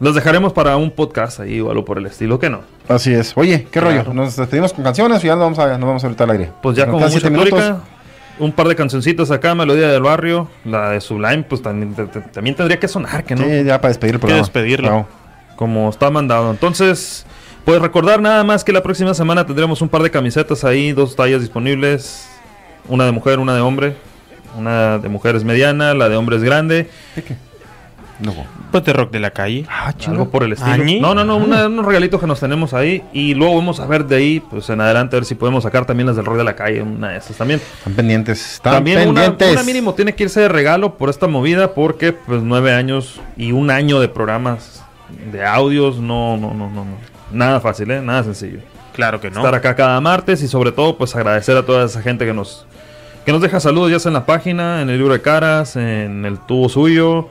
[0.00, 2.60] Los dejaremos para un podcast ahí o algo por el estilo, que no?
[2.88, 3.32] Así es.
[3.36, 4.02] Oye, ¿qué Claro.
[4.02, 4.12] rollo?
[4.14, 6.50] ¿Nos despedimos con canciones o ya nos vamos, a, nos vamos ahorita al aire?
[6.62, 7.50] Pues ya Nos como mucha siete minutos.
[7.52, 7.80] túrica,
[8.38, 12.20] un par de cancioncitas acá, Melodía del Barrio, la de Sublime, pues también, te- te-
[12.20, 13.44] también tendría que sonar, que no.
[13.44, 14.42] Sí, ya para despedir el programa.
[14.42, 14.88] despedirlo.
[14.88, 15.08] Bravo.
[15.56, 16.50] Como está mandado.
[16.50, 17.24] Entonces,
[17.66, 21.14] pues recordar nada más que la próxima semana tendremos un par de camisetas ahí, dos
[21.16, 22.28] tallas disponibles.
[22.88, 23.94] Una de mujer, una de hombre.
[24.56, 26.88] Una de mujer es mediana, la de hombre es grande.
[28.70, 29.66] Pues de rock de la calle.
[30.06, 30.72] Algo por el estilo.
[30.72, 31.00] Añi.
[31.00, 33.02] No, no, no, una- unos regalitos que nos tenemos ahí.
[33.12, 35.84] Y luego vamos a ver de ahí, pues en adelante, a ver si podemos sacar
[35.84, 37.60] también las del rock de la calle, una de esas también.
[37.78, 38.54] Están pendientes.
[38.54, 39.52] Están También una, pendientes.
[39.52, 43.52] una mínimo tiene que irse de regalo por esta movida porque pues nueve años y
[43.52, 44.82] un año de programas
[45.30, 47.15] de audios, no, no, no, no, no.
[47.32, 48.00] Nada fácil, ¿eh?
[48.00, 48.60] Nada sencillo.
[48.94, 49.40] Claro que no.
[49.40, 52.66] Estar acá cada martes y sobre todo pues agradecer a toda esa gente que nos
[53.24, 56.24] que nos deja saludos ya sea en la página, en el libro de caras, en
[56.24, 57.28] el tubo suyo,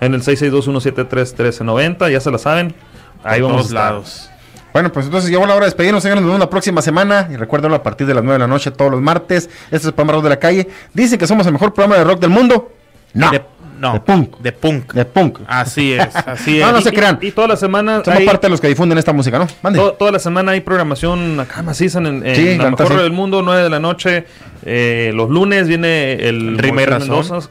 [0.00, 2.74] en el 662-173-1390, ya se la saben.
[3.22, 3.92] Ahí Por vamos a todos estar.
[3.92, 4.30] lados.
[4.72, 6.02] Bueno, pues entonces llegó la hora de despedirnos.
[6.02, 7.28] Señores, nos vemos la próxima semana.
[7.30, 9.48] Y recuérdenlo a partir de las 9 de la noche, todos los martes.
[9.66, 10.68] Este es el programa Rock de la Calle.
[10.92, 12.72] Dicen que somos el mejor programa de rock del mundo.
[13.14, 13.30] No.
[13.76, 13.92] De, no.
[13.92, 14.36] De punk.
[14.38, 14.92] De punk.
[14.92, 15.38] De punk.
[15.46, 16.66] Así es, así es.
[16.66, 17.18] No, no se crean.
[17.22, 19.46] Y, toda la semana Somos hay- parte de los que difunden esta música, ¿no?
[19.62, 19.78] Mande.
[19.78, 22.94] to- toda la semana hay programación acá maciza en, en Sí, la la mejor sí.
[22.96, 24.24] del mundo, 9 de la noche.
[24.64, 27.42] Eh, los lunes viene el Rima y Razón.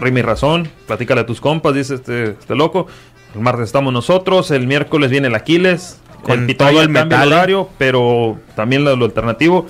[0.00, 0.68] Rima y Razón.
[0.86, 2.86] Platícale a tus compas, dice este, este loco.
[3.34, 5.98] El martes estamos nosotros, el miércoles viene el Aquiles.
[6.22, 7.32] Con el todo el metal.
[7.32, 9.66] horario, pero también lo, lo alternativo.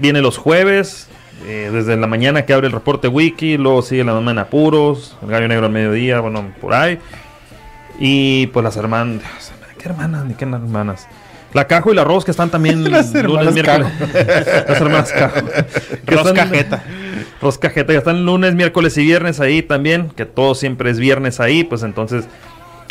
[0.00, 1.08] Viene los jueves,
[1.46, 5.16] eh, desde la mañana que abre el reporte wiki, luego sigue la mamá en apuros,
[5.22, 6.98] el gallo negro al mediodía, bueno, por ahí.
[7.98, 10.24] Y pues las hermanas, ¿qué hermanas?
[10.24, 11.06] Ni qué hermanas.
[11.52, 13.88] La Cajo y la Ros que están también Las lunes, miércoles.
[14.68, 15.40] las hermanas Cajo.
[16.06, 16.82] Que Ros están- Cajeta.
[17.40, 21.40] Ros Cajeta, que están lunes, miércoles y viernes ahí también, que todo siempre es viernes
[21.40, 22.24] ahí, pues entonces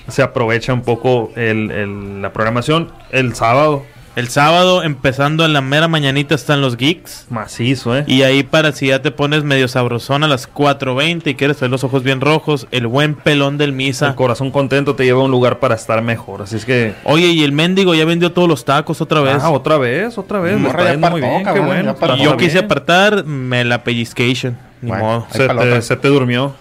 [0.08, 2.92] se aprovecha un poco el- el- la programación.
[3.12, 3.84] El sábado,
[4.14, 7.28] El sábado, empezando en la mera mañanita, están los geeks.
[7.30, 8.04] macizo, ¿eh?
[8.08, 11.72] Y ahí para si ya te pones medio sabrosón a las 4.20 y quieres tener
[11.72, 14.14] los ojos bien rojos, el buen pelón del El misa.
[14.18, 16.42] corazón contento te lleva a un lugar para estar mejor.
[16.42, 16.94] Así es que.
[17.06, 19.38] Oye, y el mendigo ya vendió todos los tacos otra vez.
[19.42, 20.58] Ah, otra vez, otra vez.
[20.60, 21.92] Morra, está yendo muy bien, qué bueno.
[21.92, 22.18] apartó.
[22.18, 22.66] Y yo quise bien.
[22.66, 24.58] apartar, me la pellizcation.
[24.82, 25.04] Ni Bueno.
[25.06, 25.28] modo.
[25.32, 26.54] Se te, se te durmió.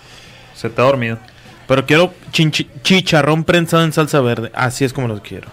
[0.55, 1.19] Se te ha dormido.
[1.67, 4.53] Pero quiero chinchi- chicharrón prensado en salsa verde.
[4.55, 5.49] Así es como los quiero.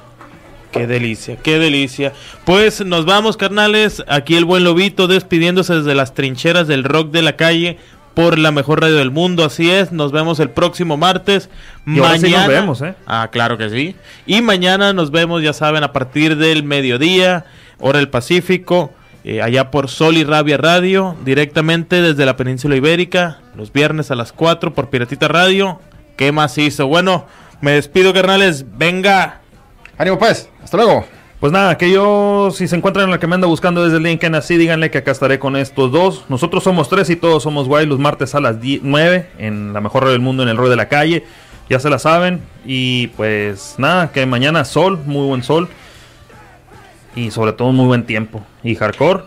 [0.78, 2.14] Qué delicia, qué delicia.
[2.46, 4.04] Pues nos vamos, carnales.
[4.08, 7.78] Aquí el buen Lobito despidiéndose desde las trincheras del rock de la calle
[8.14, 9.46] por la mejor radio del mundo.
[9.46, 9.92] Así es.
[9.92, 11.50] Nos vemos el próximo martes.
[11.86, 12.96] Y ahora sí nos vemos, ¿eh?
[13.06, 13.96] Ah, claro que sí.
[14.26, 17.46] Y mañana nos vemos, ya saben, a partir del mediodía,
[17.80, 18.92] hora del Pacífico,
[19.24, 24.16] eh, allá por Sol y Rabia Radio, directamente desde la península ibérica, los viernes a
[24.16, 25.80] las 4 por Piratita Radio.
[26.16, 26.88] ¿Qué más hizo?
[26.88, 27.28] Bueno,
[27.62, 28.66] me despido, carnales.
[28.78, 29.42] Venga.
[29.98, 30.50] Ánimo, pues.
[30.64, 31.06] Hasta luego.
[31.40, 34.04] Pues nada, que yo, si se encuentran en la que me anda buscando desde el
[34.04, 36.26] día en que nací, díganle que acá estaré con estos dos.
[36.30, 39.80] Nosotros somos tres y todos somos guay los martes a las 10 9 en la
[39.82, 41.26] mejor radio del mundo, en el rol de la calle.
[41.70, 42.42] Ya se la saben.
[42.66, 45.70] Y pues nada, que mañana sol, muy buen sol.
[47.16, 48.42] Y sobre todo muy buen tiempo.
[48.64, 49.24] Y hardcore.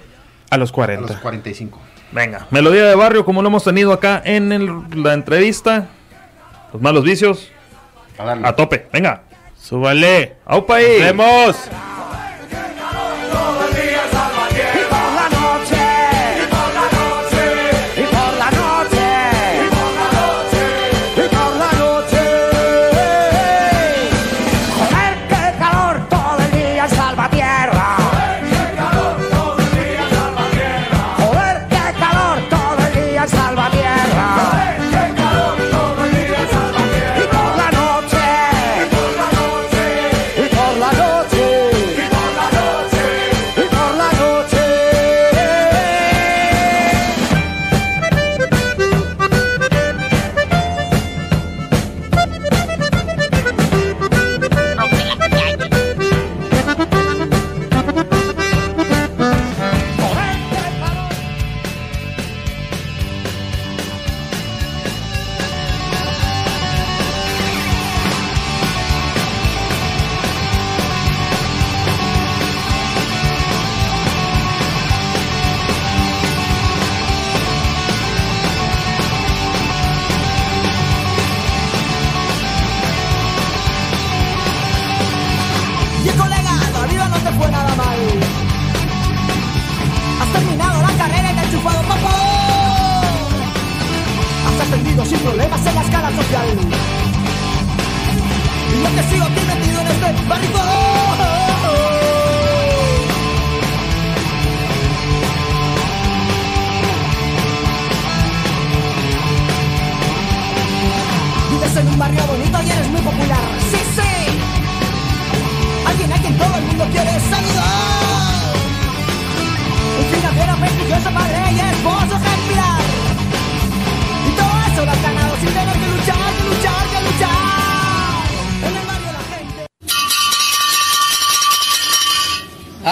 [0.50, 1.12] A los A 40.
[1.12, 1.80] los 45.
[2.12, 5.86] Venga, melodía de barrio como lo hemos tenido acá en el- la entrevista.
[6.72, 7.50] Los malos vicios.
[8.18, 8.32] A.
[8.48, 9.22] A tope, venga.
[9.70, 10.32] Súbale.
[10.46, 10.98] ¡Aupa ahí!
[10.98, 11.56] vemos.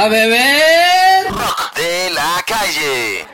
[0.01, 3.27] a beber rock de la calle.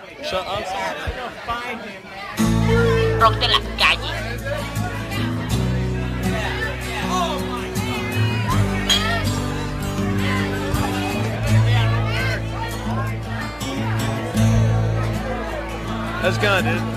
[3.20, 4.11] Rock de la calle.
[16.23, 16.94] That's good, dude.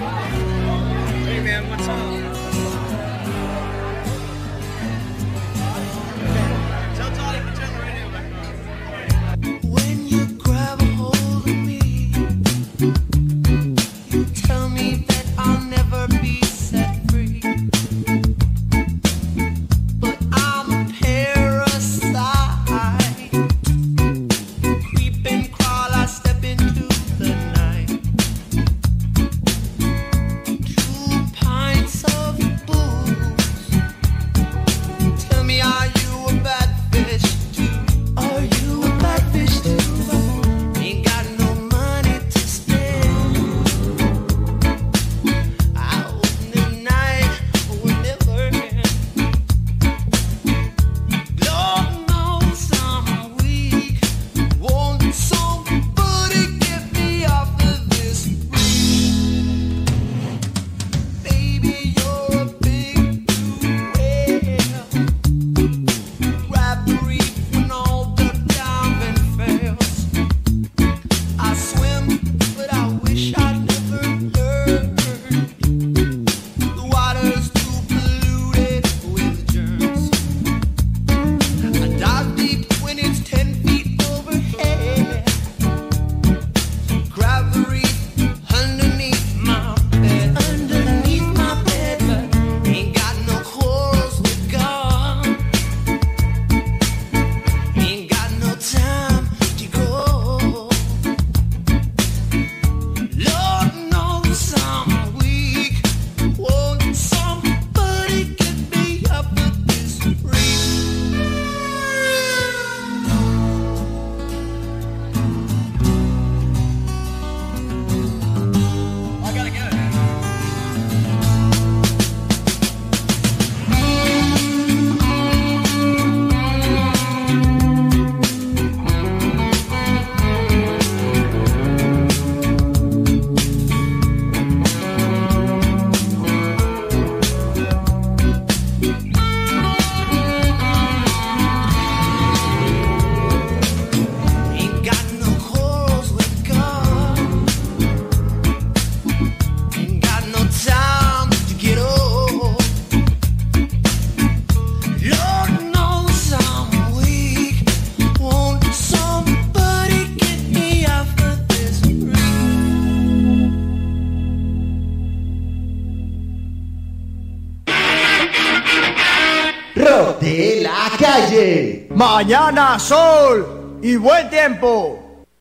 [172.17, 174.96] mañana, sol y buen tiempo.